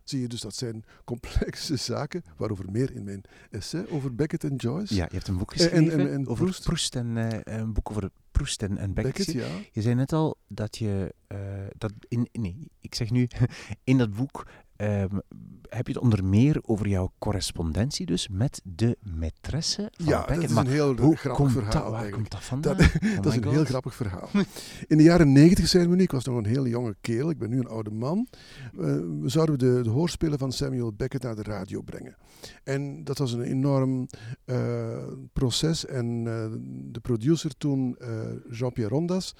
[0.08, 4.56] Zie je dus, dat zijn complexe zaken, waarover meer in mijn essay over Beckett en
[4.56, 4.94] Joyce.
[4.94, 6.62] Ja, je hebt een boek geschreven en, en, en over Proust.
[6.62, 9.16] Proust en uh, een boek over Proust en, en Beckett.
[9.16, 9.54] Beckett ja.
[9.72, 11.38] Je zei net al dat je, uh,
[11.78, 13.28] dat in, nee, ik zeg nu,
[13.84, 14.46] in dat boek
[14.76, 15.22] um,
[15.68, 20.40] heb je het onder meer over jouw correspondentie dus met de maîtresse van ja, Beckett.
[20.40, 22.12] dat is een heel hoe grappig komt verhaal dat, waar eigenlijk.
[22.12, 22.76] komt dat vandaan?
[22.76, 23.52] Dat, oh dat is een God.
[23.52, 24.28] heel grappig verhaal.
[24.86, 27.38] In de jaren negentig zijn we nu, ik was nog een hele jonge kerel, ik
[27.38, 28.28] ben nu een oude man.
[28.74, 28.80] Uh,
[29.20, 32.16] we zouden de, de hoorspelen van Samuel Beckett naar de radio brengen.
[32.64, 34.06] En dat was een enorm
[34.44, 34.56] uh,
[35.32, 36.44] proces en uh,
[36.92, 37.96] de producer toen,
[38.50, 39.34] Jean-Pierre Rondas,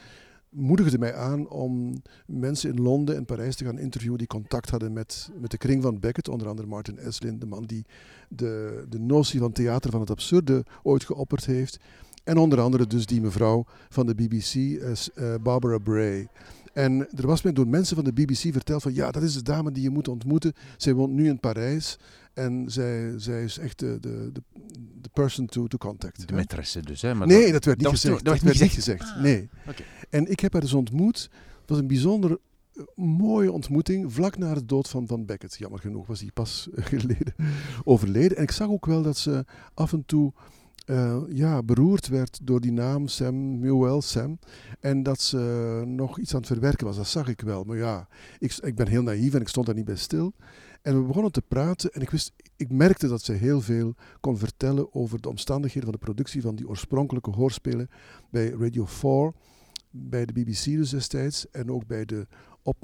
[0.57, 4.93] moedigde mij aan om mensen in Londen en Parijs te gaan interviewen die contact hadden
[4.93, 7.85] met, met de kring van Beckett, onder andere Martin Eslin, de man die
[8.29, 11.79] de, de notie van theater van het absurde ooit geopperd heeft.
[12.25, 16.29] En onder andere dus die mevrouw van de BBC, uh, Barbara Bray.
[16.73, 19.43] En er was mij door mensen van de BBC verteld van ja, dat is de
[19.43, 20.53] dame die je moet ontmoeten.
[20.77, 21.99] Zij woont nu in Parijs
[22.37, 24.43] en zij, zij is echt de, de, de,
[25.01, 26.29] de person to, to contact.
[26.29, 27.15] De maîtresse dus, hè?
[27.15, 28.25] Maar nee, dat werd niet dat gezegd.
[28.25, 29.03] Dat, werd niet gezegd.
[29.03, 29.49] Ah, nee.
[29.69, 29.83] oké.
[30.11, 31.31] En ik heb haar dus ontmoet.
[31.61, 32.39] Het was een bijzonder
[32.73, 35.57] eh, mooie ontmoeting, vlak na de dood van, van Beckett.
[35.59, 37.35] Jammer genoeg was hij pas eh, geleden
[37.85, 38.37] overleden.
[38.37, 40.33] En ik zag ook wel dat ze af en toe
[40.87, 44.39] eh, ja, beroerd werd door die naam Samuel Sam.
[44.81, 46.97] En dat ze nog iets aan het verwerken was.
[46.97, 47.65] Dat zag ik wel.
[47.65, 48.09] Maar ja,
[48.39, 50.33] ik, ik ben heel naïef en ik stond daar niet bij stil.
[50.87, 54.39] En we begonnen te praten en ik, wist, ik merkte dat ze heel veel kon
[54.39, 57.89] vertellen over de omstandigheden van de productie van die oorspronkelijke hoorspelen
[58.31, 59.33] bij Radio 4,
[59.91, 62.27] bij de BBC dus destijds, en ook bij de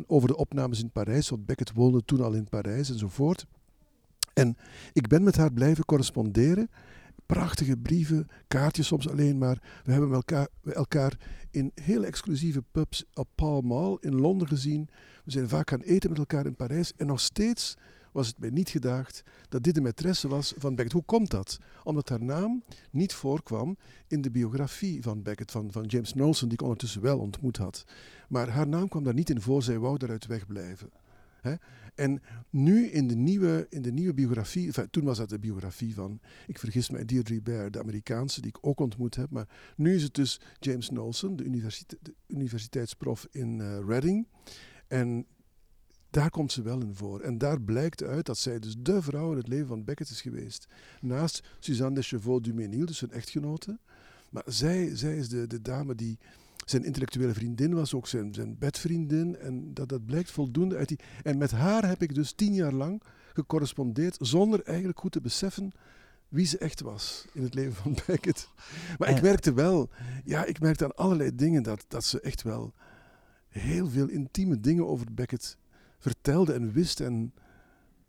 [0.07, 3.46] over de opnames in Parijs, want Beckett woonde toen al in Parijs enzovoort.
[4.34, 4.57] En
[4.92, 6.70] ik ben met haar blijven corresponderen.
[7.32, 9.80] Prachtige brieven, kaartjes soms alleen maar.
[9.84, 11.18] We hebben elkaar, elkaar
[11.50, 14.88] in hele exclusieve pubs op Pall Mall in Londen gezien.
[15.24, 16.92] We zijn vaak gaan eten met elkaar in Parijs.
[16.96, 17.76] En nog steeds
[18.12, 20.92] was het mij niet gedaagd dat dit de maîtresse was van Beckett.
[20.92, 21.58] Hoe komt dat?
[21.84, 23.76] Omdat haar naam niet voorkwam
[24.08, 27.84] in de biografie van Beckett, van, van James Knowlson, die ik ondertussen wel ontmoet had.
[28.28, 30.90] Maar haar naam kwam daar niet in voor, zij wou daaruit wegblijven.
[31.40, 31.54] Hè?
[31.95, 36.20] En nu in de nieuwe, in de nieuwe biografie, toen was dat de biografie van,
[36.47, 39.30] ik vergis mij, Deirdre Bair, de Amerikaanse, die ik ook ontmoet heb.
[39.30, 44.26] Maar nu is het dus James Knowlson, de, universite de universiteitsprof in uh, Reading.
[44.88, 45.26] En
[46.11, 47.20] daar komt ze wel in voor.
[47.20, 50.20] En daar blijkt uit dat zij dus de vrouw in het leven van Beckett is
[50.20, 50.66] geweest.
[51.01, 53.78] Naast Suzanne de Chevaux du Mesnil, dus zijn echtgenote.
[54.30, 56.18] Maar zij, zij is de, de dame die
[56.64, 59.36] zijn intellectuele vriendin was, ook zijn, zijn bedvriendin.
[59.36, 60.98] En dat, dat blijkt voldoende uit die...
[61.22, 63.02] En met haar heb ik dus tien jaar lang
[63.32, 65.70] gecorrespondeerd, zonder eigenlijk goed te beseffen
[66.28, 68.48] wie ze echt was in het leven van Beckett.
[68.98, 69.90] Maar ik En- merkte wel,
[70.24, 72.74] ja, ik merkte aan allerlei dingen dat, dat ze echt wel
[73.48, 75.56] heel veel intieme dingen over Beckett
[75.98, 77.00] vertelde en wist.
[77.00, 77.32] En,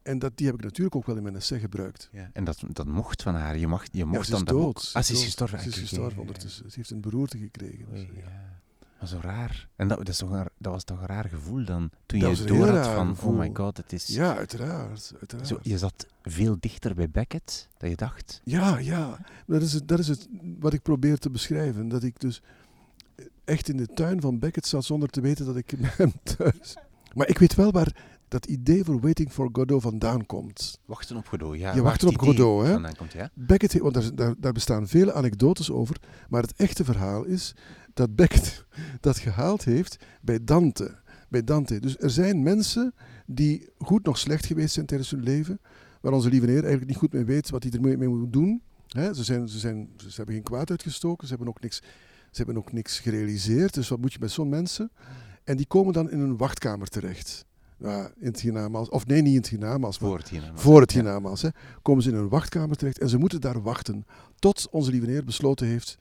[0.04, 2.10] en dat, die heb ik natuurlijk ook wel in mijn essay gebruikt.
[2.12, 3.58] Ja, en dat, dat mocht van haar.
[3.58, 4.66] Je, mag, je mocht dan is dat dood.
[4.66, 5.60] ook- Ah, ze is gestorven.
[5.60, 6.70] Ze is Ah, gestorven ondertussen.
[6.72, 7.86] Ze heeft een beroerte gekregen.
[7.92, 8.52] dus, ja.
[9.00, 9.68] Maar zo raar.
[9.76, 11.90] En dat, dat, is toch een, dat was toch een raar gevoel dan?
[12.06, 13.32] Toen Dat je door had van, gevoel.
[13.34, 14.08] oh my god, het is...
[14.08, 15.14] Ja, uiteraard.
[15.20, 15.48] uiteraard.
[15.48, 18.42] Zo, je zat veel dichter bij Beckett dan je dacht.
[18.44, 19.20] Ja, ja.
[19.48, 20.28] Dat is, het, dat is het
[20.60, 21.88] wat ik probeer te beschrijven.
[21.88, 22.42] Dat ik dus
[23.46, 26.76] echt in de tuin van Beckett zat zonder te weten dat ik hem thuis...
[27.14, 30.80] Maar ik weet wel waar dat idee voor Waiting for Godot vandaan komt.
[30.86, 31.76] Wachten op Godot, ja.
[31.76, 32.72] Je het op Godot, hè?
[32.72, 33.30] vandaan komt, ja.
[33.34, 35.98] Beckett, want daar, daar, daar bestaan vele anekdotes over,
[36.30, 37.56] maar het echte verhaal is
[37.94, 38.66] dat Beckett
[39.08, 41.02] dat gehaald heeft bij Dante.
[41.30, 41.80] Bij Dante.
[41.80, 42.94] Dus er zijn mensen
[43.26, 45.60] die goed nog slecht geweest zijn tijdens hun leven,
[46.02, 48.62] waar onze lieve Heer eigenlijk niet goed mee weet wat hij ermee mee moet doen.
[48.88, 51.78] Hè, ze, zijn, ze, zijn, ze hebben geen kwaad uitgestoken, ze hebben, ook niks,
[52.32, 53.74] ze hebben ook niks gerealiseerd.
[53.74, 54.92] Dus wat moet je met zo'n mensen?
[55.44, 57.46] En die komen dan in een wachtkamer terecht.
[57.84, 58.90] Ja, in het hiernamaals.
[58.90, 60.62] Of nee, niet in het hiernamaals, Voor het hiernamaals.
[60.62, 61.30] voor het Ja.
[61.42, 61.50] Hè,
[61.82, 64.06] komen ze in een wachtkamer terecht en ze moeten daar wachten
[64.40, 65.98] tot onze lieve Heer besloten heeft,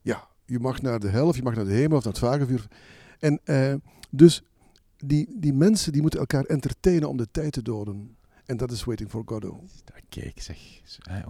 [0.00, 2.22] ja, je mag naar de hel of je mag naar de hemel of naar het
[2.22, 2.66] vagevuur.
[3.18, 3.74] En eh,
[4.10, 4.42] dus
[4.96, 8.16] die, die mensen die moeten elkaar entertainen om de tijd te doden.
[8.44, 9.60] En dat is Waiting for Godot.
[9.84, 10.58] Ja, Kijk, zeg,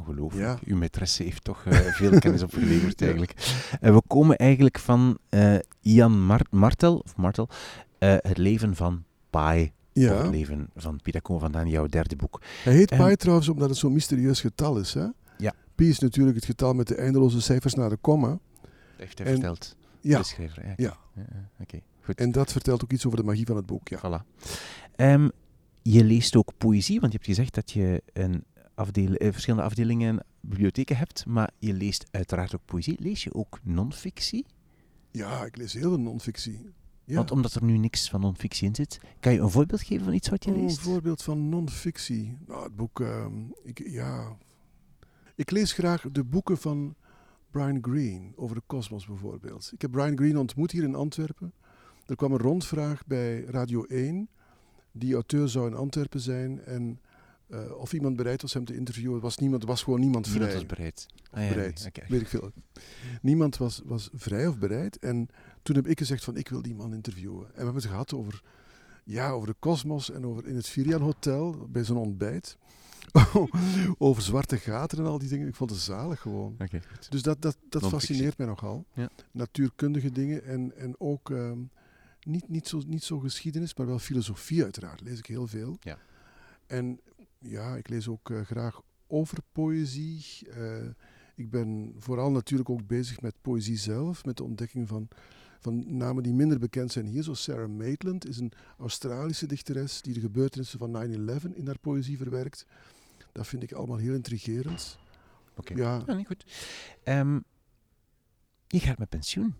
[0.00, 0.44] ongelooflijk.
[0.44, 0.58] Ja.
[0.64, 3.34] Uw maîtresse heeft toch eh, veel kennis opgeleverd eigenlijk.
[3.80, 7.48] En we komen eigenlijk van eh, Ian Mar- Martel, of Martel,
[7.98, 9.04] eh, het leven van
[9.34, 12.40] Of Ja, het leven van Pi, daar komen we vandaan, jouw derde boek.
[12.64, 14.94] hij heet pi trouwens omdat het zo'n mysterieus getal is.
[14.94, 15.06] Hè?
[15.38, 15.52] Ja.
[15.74, 18.28] Pi is natuurlijk het getal met de eindeloze cijfers na de komma.
[18.28, 18.38] Dat
[18.96, 20.66] heeft hij En- verteld, Ja, de schrijver.
[20.66, 20.96] Ja, Ja.
[21.14, 22.18] ja, ja, Oké, goed.
[22.18, 23.88] en dat vertelt ook iets over de magie van het boek.
[23.88, 23.98] Ja.
[23.98, 24.40] Voilà.
[24.96, 25.28] Ehm,
[25.82, 30.24] je leest ook poëzie, want je hebt gezegd dat je een afdeel, eh, verschillende afdelingen
[30.40, 32.96] bibliotheken hebt, maar je leest uiteraard ook poëzie.
[33.00, 34.46] Lees je ook non-fictie?
[35.10, 36.72] ja, ik lees heel veel non-fictie.
[37.04, 37.14] Ja.
[37.14, 40.14] Want omdat er nu niks van non-fictie in zit, kan je een voorbeeld geven van
[40.14, 40.76] iets wat je Oh, leest?
[40.76, 42.36] Een voorbeeld van non-fictie.
[42.46, 43.00] Nou, het boek.
[43.00, 43.32] ehm,
[43.62, 44.36] ik, ja.
[45.34, 46.94] ik lees graag de boeken van
[47.50, 49.70] Brian Greene over de kosmos bijvoorbeeld.
[49.72, 51.52] Ik heb Brian Greene ontmoet hier in Antwerpen.
[52.06, 54.28] Er kwam een rondvraag bij Radio 1.
[54.92, 56.64] Die auteur zou in Antwerpen zijn.
[56.64, 57.00] En
[57.48, 59.20] eh, of iemand bereid was hem te interviewen.
[59.20, 60.38] Was niemand, er was gewoon niemand vrij.
[60.38, 61.06] Niemand was bereid.
[61.10, 61.90] Of Ah, ja, bereid.
[62.08, 62.50] Weet ik veel.
[63.22, 64.98] Niemand was, was vrij of bereid.
[64.98, 65.28] En
[65.62, 67.46] toen heb ik gezegd van ik wil die man interviewen.
[67.46, 68.42] En we hebben het gehad over,
[69.04, 72.56] ja, over de kosmos en over in het Virian Hotel bij zo'n ontbijt.
[73.98, 75.48] over zwarte gaten en al die dingen.
[75.48, 76.56] Ik vond het zalig gewoon.
[77.10, 78.84] Dus dat, dat, dat fascineert mij nogal.
[78.92, 79.10] Ja.
[79.30, 81.58] Natuurkundige dingen en, en ook ehm,
[82.22, 85.00] niet, niet, zo, niet zo geschiedenis, maar wel filosofie uiteraard.
[85.00, 85.76] Lees ik heel veel.
[85.80, 85.98] Ja.
[86.66, 87.00] En
[87.46, 90.24] ja, ik lees ook eh, graag over poëzie.
[90.50, 90.86] Eh,
[91.34, 95.08] ik ben vooral natuurlijk ook bezig met poëzie zelf, met de ontdekking van,
[95.60, 97.22] van namen die minder bekend zijn hier.
[97.22, 102.16] Zoals Sarah Maitland is een Australische dichteres die de gebeurtenissen van 9-11 in haar poëzie
[102.16, 102.66] verwerkt.
[103.32, 104.98] Dat vind ik allemaal heel intrigerend.
[105.56, 105.74] Oké.
[105.74, 106.44] Ja, goed.
[107.02, 107.38] Ehm,
[108.66, 109.54] je gaat met pensioen.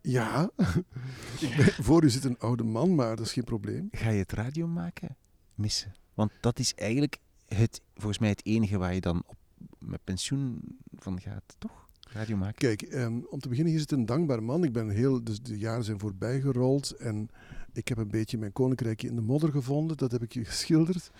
[0.00, 0.50] Ja,
[1.40, 3.88] ik ben, voor u zit een oude man, maar dat is geen probleem.
[3.90, 5.16] Ga je het radio maken
[5.54, 5.94] missen?
[6.16, 9.36] Want dat is eigenlijk het, volgens mij het enige waar je dan op,
[9.78, 10.60] met pensioen
[10.98, 11.84] van gaat, toch?
[12.08, 12.54] Radio maken.
[12.54, 14.64] Kijk, ehm, om te beginnen, hier zit een dankbaar man.
[14.64, 17.30] Ik ben heel, dus de jaren zijn voorbij gerold en
[17.72, 19.96] ik heb een beetje mijn koninkrijkje in de modder gevonden.
[19.96, 21.10] Dat heb ik je geschilderd.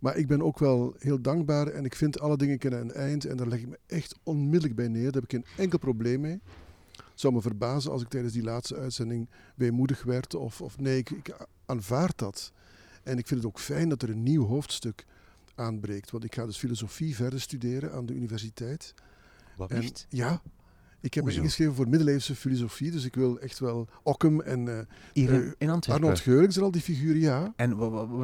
[0.00, 3.24] Maar ik ben ook wel heel dankbaar en ik vind alle dingen kennen een eind
[3.24, 5.12] en daar leg ik me echt onmiddellijk bij neer.
[5.12, 6.40] Daar heb ik geen enkel probleem mee.
[6.92, 10.98] Het zou me verbazen als ik tijdens die laatste uitzending weemoedig werd of, of nee,
[10.98, 11.36] ik, ik
[11.66, 12.52] aanvaard dat.
[13.02, 15.04] En ik vind het ook fijn dat er een nieuw hoofdstuk
[15.54, 16.10] aanbreekt.
[16.10, 18.94] Want ik ga dus filosofie verder studeren aan de universiteit.
[19.56, 20.06] Wat En, echt?
[20.08, 20.42] ja,
[21.00, 25.32] ik heb me ingeschreven voor middeleeuwse filosofie, dus ik wil echt wel Ockham en Hier
[25.32, 26.02] in, in Antwerpen.
[26.04, 27.52] Arnold Geurings en al die figuren, ja.
[27.56, 27.76] En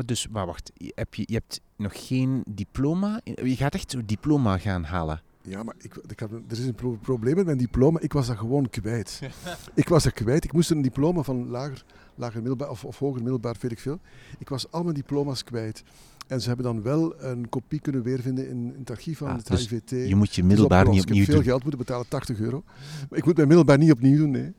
[0.07, 3.21] dus, maar wacht, je, heb je, je hebt nog geen diploma?
[3.25, 5.23] Je gaat echt zo'n diploma gaan halen.
[5.43, 8.01] Ja, maar ik, ik had, er is een pro- probleem met mijn diploma.
[8.01, 9.21] Ik was dat gewoon kwijt.
[9.75, 10.45] ik was dat kwijt.
[10.45, 11.85] Ik moest een diploma van lager,
[12.19, 13.99] lager middelbaar of, of hoger middelbaar, weet ik veel.
[14.39, 15.83] Ik was al mijn diploma's kwijt.
[16.27, 19.37] En ze hebben dan wel een kopie kunnen weervinden in, in het archief van Ah,
[19.37, 19.91] het dus HIVT.
[20.09, 21.45] Je moet je middelbaar niet opnieuw Ik heb veel doen.
[21.45, 22.63] geld moeten betalen, 80 euro.
[23.11, 24.53] Maar ik moet mijn middelbaar niet opnieuw doen, nee.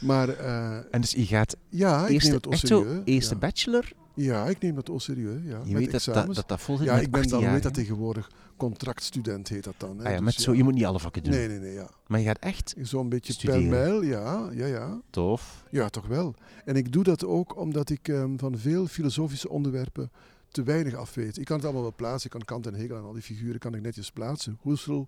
[0.00, 3.02] Maar eh, En dus je gaat ja, ik neem eerste, het au echt zo, serieus.
[3.04, 3.40] eerste ja.
[3.40, 3.92] bachelor.
[4.14, 5.40] Ja, ik neem dat au serieus.
[5.44, 5.50] Ja.
[5.50, 6.36] Je met weet dat, examens.
[6.36, 8.30] dat dat vol zit ja, ik ben 18 dan, jaar, heet dat tegenwoordig?
[8.56, 9.98] Contractstudent heet dat dan.
[9.98, 10.04] Hè?
[10.04, 11.32] Ah ja, Dus met zo, je moet niet alle vakken doen.
[11.32, 11.90] Nee, nee, nee, ja.
[12.06, 13.68] Maar je gaat echt Zo'n beetje Studeren.
[13.68, 15.00] pijl ja, ja, ja.
[15.10, 15.64] tof.
[15.70, 16.34] Ja, toch wel.
[16.64, 20.10] En ik doe dat ook omdat ik ehm, van veel filosofische onderwerpen
[20.48, 21.38] te weinig af weet.
[21.38, 22.30] Ik kan het allemaal wel plaatsen.
[22.30, 24.58] Ik kan Kant en Hegel en al die figuren kan ik netjes plaatsen.
[24.62, 25.06] Husserl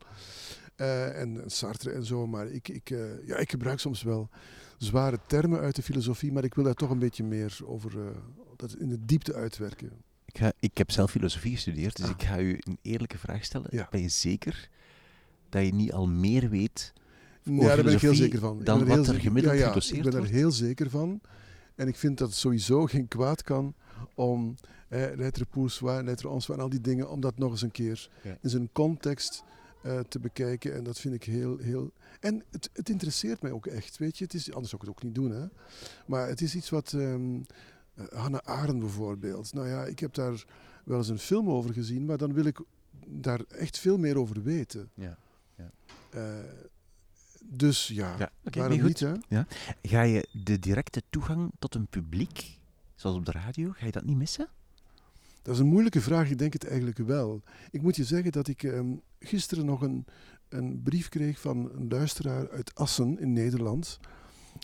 [0.77, 2.27] eh, en Sartre en zo.
[2.27, 4.29] Maar ik, ik, eh, ja, ik gebruik soms wel
[4.79, 8.07] zware termen uit de filosofie, maar ik wil daar toch een beetje meer over eh,
[8.57, 9.91] dat in de diepte uitwerken.
[10.25, 12.11] Ik, ga, ik heb zelf filosofie gestudeerd, dus Ah.
[12.11, 13.67] ik ga u een eerlijke vraag stellen.
[13.71, 13.89] Ja.
[13.91, 14.69] Ben je zeker
[15.49, 16.93] dat je niet al meer weet
[17.43, 18.65] Ja, daar ben ik heel zeker van.
[18.65, 21.21] Dan wat er gemiddeld ja, ja, Ik ben er heel zeker van.
[21.75, 23.75] En ik vind dat het sowieso geen kwaad kan
[24.15, 24.55] om
[24.89, 28.09] eh, Lettre pour soi, Lettre en al die dingen, om dat nog eens een keer
[28.23, 28.39] Ja.
[28.41, 29.43] in zijn context
[29.83, 30.75] eh, te bekijken.
[30.75, 31.93] En dat vind ik heel, heel...
[32.21, 34.25] En het, het interesseert mij ook echt, weet je.
[34.25, 35.47] Het is, anders zou ik het ook niet doen, hè.
[36.07, 36.93] Maar het is iets wat...
[36.93, 37.41] ehm,
[38.13, 39.53] Hannah Arendt bijvoorbeeld.
[39.53, 40.45] Nou ja, ik heb daar
[40.85, 42.61] wel eens een film over gezien, maar dan wil ik
[43.07, 44.91] daar echt veel meer over weten.
[44.95, 45.17] Ja.
[45.57, 45.71] ja.
[46.15, 46.23] Uh,
[47.45, 49.01] dus ja, ja okay, waarom niet?
[49.01, 49.13] Hè?
[49.29, 49.47] Ja.
[49.83, 52.59] Ga je de directe toegang tot een publiek,
[52.95, 54.49] zoals op de radio, ga je dat niet missen?
[55.43, 57.43] Dat is een moeilijke vraag, ik denk het eigenlijk wel.
[57.71, 60.05] Ik moet je zeggen dat ik um, gisteren nog een,
[60.49, 63.99] een brief kreeg van een luisteraar uit Assen in Nederland.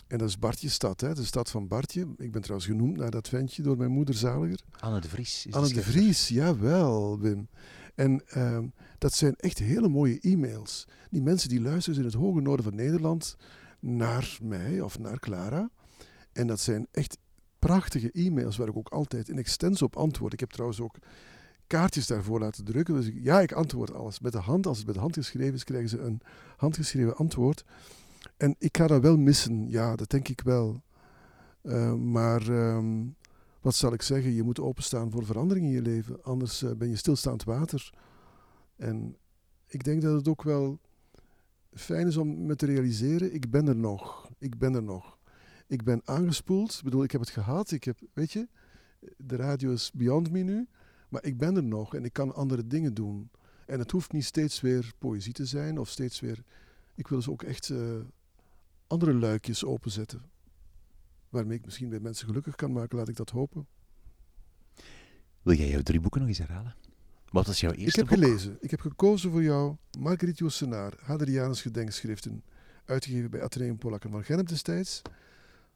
[0.07, 2.07] En dat is Bartje Stad, hè, de stad van Bartje.
[2.17, 4.59] Ik ben trouwens genoemd naar dat ventje door mijn moeder zaliger.
[4.79, 5.45] Anne de Vries.
[5.45, 7.47] Is Anne de, de Vries, jawel, Wim.
[7.95, 8.59] En uh,
[8.97, 10.87] dat zijn echt hele mooie e-mails.
[11.09, 13.37] Die mensen die luisteren in het hoge noorden van Nederland
[13.79, 15.69] naar mij of naar Clara.
[16.33, 17.17] En dat zijn echt
[17.59, 20.33] prachtige e-mails waar ik ook altijd in extenso op antwoord.
[20.33, 20.95] Ik heb trouwens ook
[21.67, 22.93] kaartjes daarvoor laten drukken.
[22.93, 24.19] Dus ja, ik antwoord alles.
[24.19, 26.21] Met de hand, als het met de hand geschreven is, krijgen ze een
[26.57, 27.63] handgeschreven antwoord.
[28.41, 30.81] En ik ga dat wel missen, ja, dat denk ik wel.
[31.63, 33.15] Uh, maar um,
[33.59, 34.33] wat zal ik zeggen?
[34.33, 36.23] Je moet openstaan voor verandering in je leven.
[36.23, 37.93] Anders uh, ben je stilstaand water.
[38.75, 39.17] En
[39.67, 40.79] ik denk dat het ook wel
[41.73, 44.29] fijn is om me te realiseren: ik ben er nog.
[44.37, 45.17] Ik ben er nog.
[45.67, 46.77] Ik ben aangespoeld.
[46.77, 47.71] Ik bedoel, ik heb het gehad.
[47.71, 48.47] Ik heb, weet je,
[49.17, 50.67] de radio is beyond me nu.
[51.09, 53.29] Maar ik ben er nog en ik kan andere dingen doen.
[53.65, 56.43] En het hoeft niet steeds weer poëzie te zijn of steeds weer.
[56.95, 57.99] Ik wil dus ook echt uh,
[58.91, 60.21] andere luikjes openzetten.
[61.29, 63.67] Waarmee ik misschien weer mensen gelukkig kan maken, laat ik dat hopen.
[65.41, 66.75] Wil jij jouw drie boeken nog eens herhalen?
[67.29, 68.27] Wat was jouw eerste Ik heb boek?
[68.27, 68.57] gelezen.
[68.59, 72.43] Ik heb gekozen voor jou Marguerite Yourcenar, Hadrianus Gedenkschriften,
[72.85, 75.01] uitgegeven bij Atheneum Polakken van Genep destijds.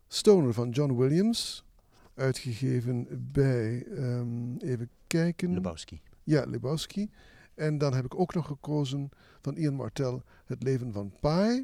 [0.07, 1.65] Stoner van John Williams,
[2.13, 5.53] uitgegeven bij, um, even kijken...
[5.53, 6.01] Lebowski.
[6.23, 7.09] Ja, Lebowski.
[7.53, 9.09] En dan heb ik ook nog gekozen
[9.41, 11.63] van Ian Martel, Het leven van Pai.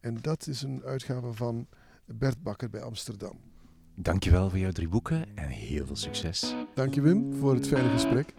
[0.00, 1.66] En dat is een uitgave van
[2.04, 3.38] Bert Bakker bij Amsterdam.
[3.94, 6.54] Dankjewel voor jouw drie boeken en heel veel succes.
[6.74, 8.34] Dank je Wim voor het fijne gesprek.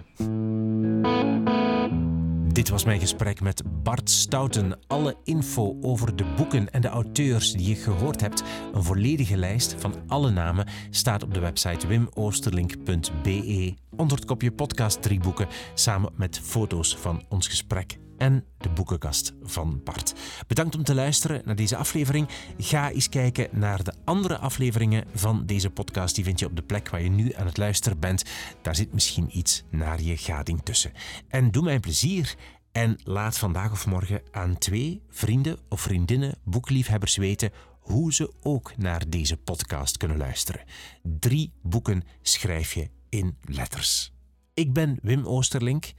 [2.53, 4.80] Dit was mijn gesprek met Bart Stouten.
[4.88, 8.43] Alle info over de boeken en de auteurs die je gehoord hebt,
[8.74, 15.01] een volledige lijst van alle namen, staat op de website wimoosterlink.be onder het kopje podcast
[15.01, 20.13] drie boeken, samen met foto's van ons gesprek en de boekenkast van Bart.
[20.47, 22.28] Bedankt om te luisteren naar deze aflevering.
[22.57, 26.15] Ga eens kijken naar de andere afleveringen van deze podcast.
[26.15, 28.24] Die vind je op de plek waar je nu aan het luisteren bent.
[28.61, 30.91] Daar zit misschien iets naar je gading tussen.
[31.28, 32.36] En doe mij een plezier
[32.72, 38.78] en laat vandaag of morgen aan twee vrienden of vriendinnen, boekliefhebbers weten hoe ze ook
[38.78, 40.61] naar deze podcast kunnen luisteren.
[41.03, 44.13] Drie boeken schrijf je in letters.
[44.53, 45.91] Ik ben Wim Oosterlink.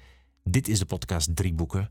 [0.45, 1.91] Dit is de podcast Drie Boeken.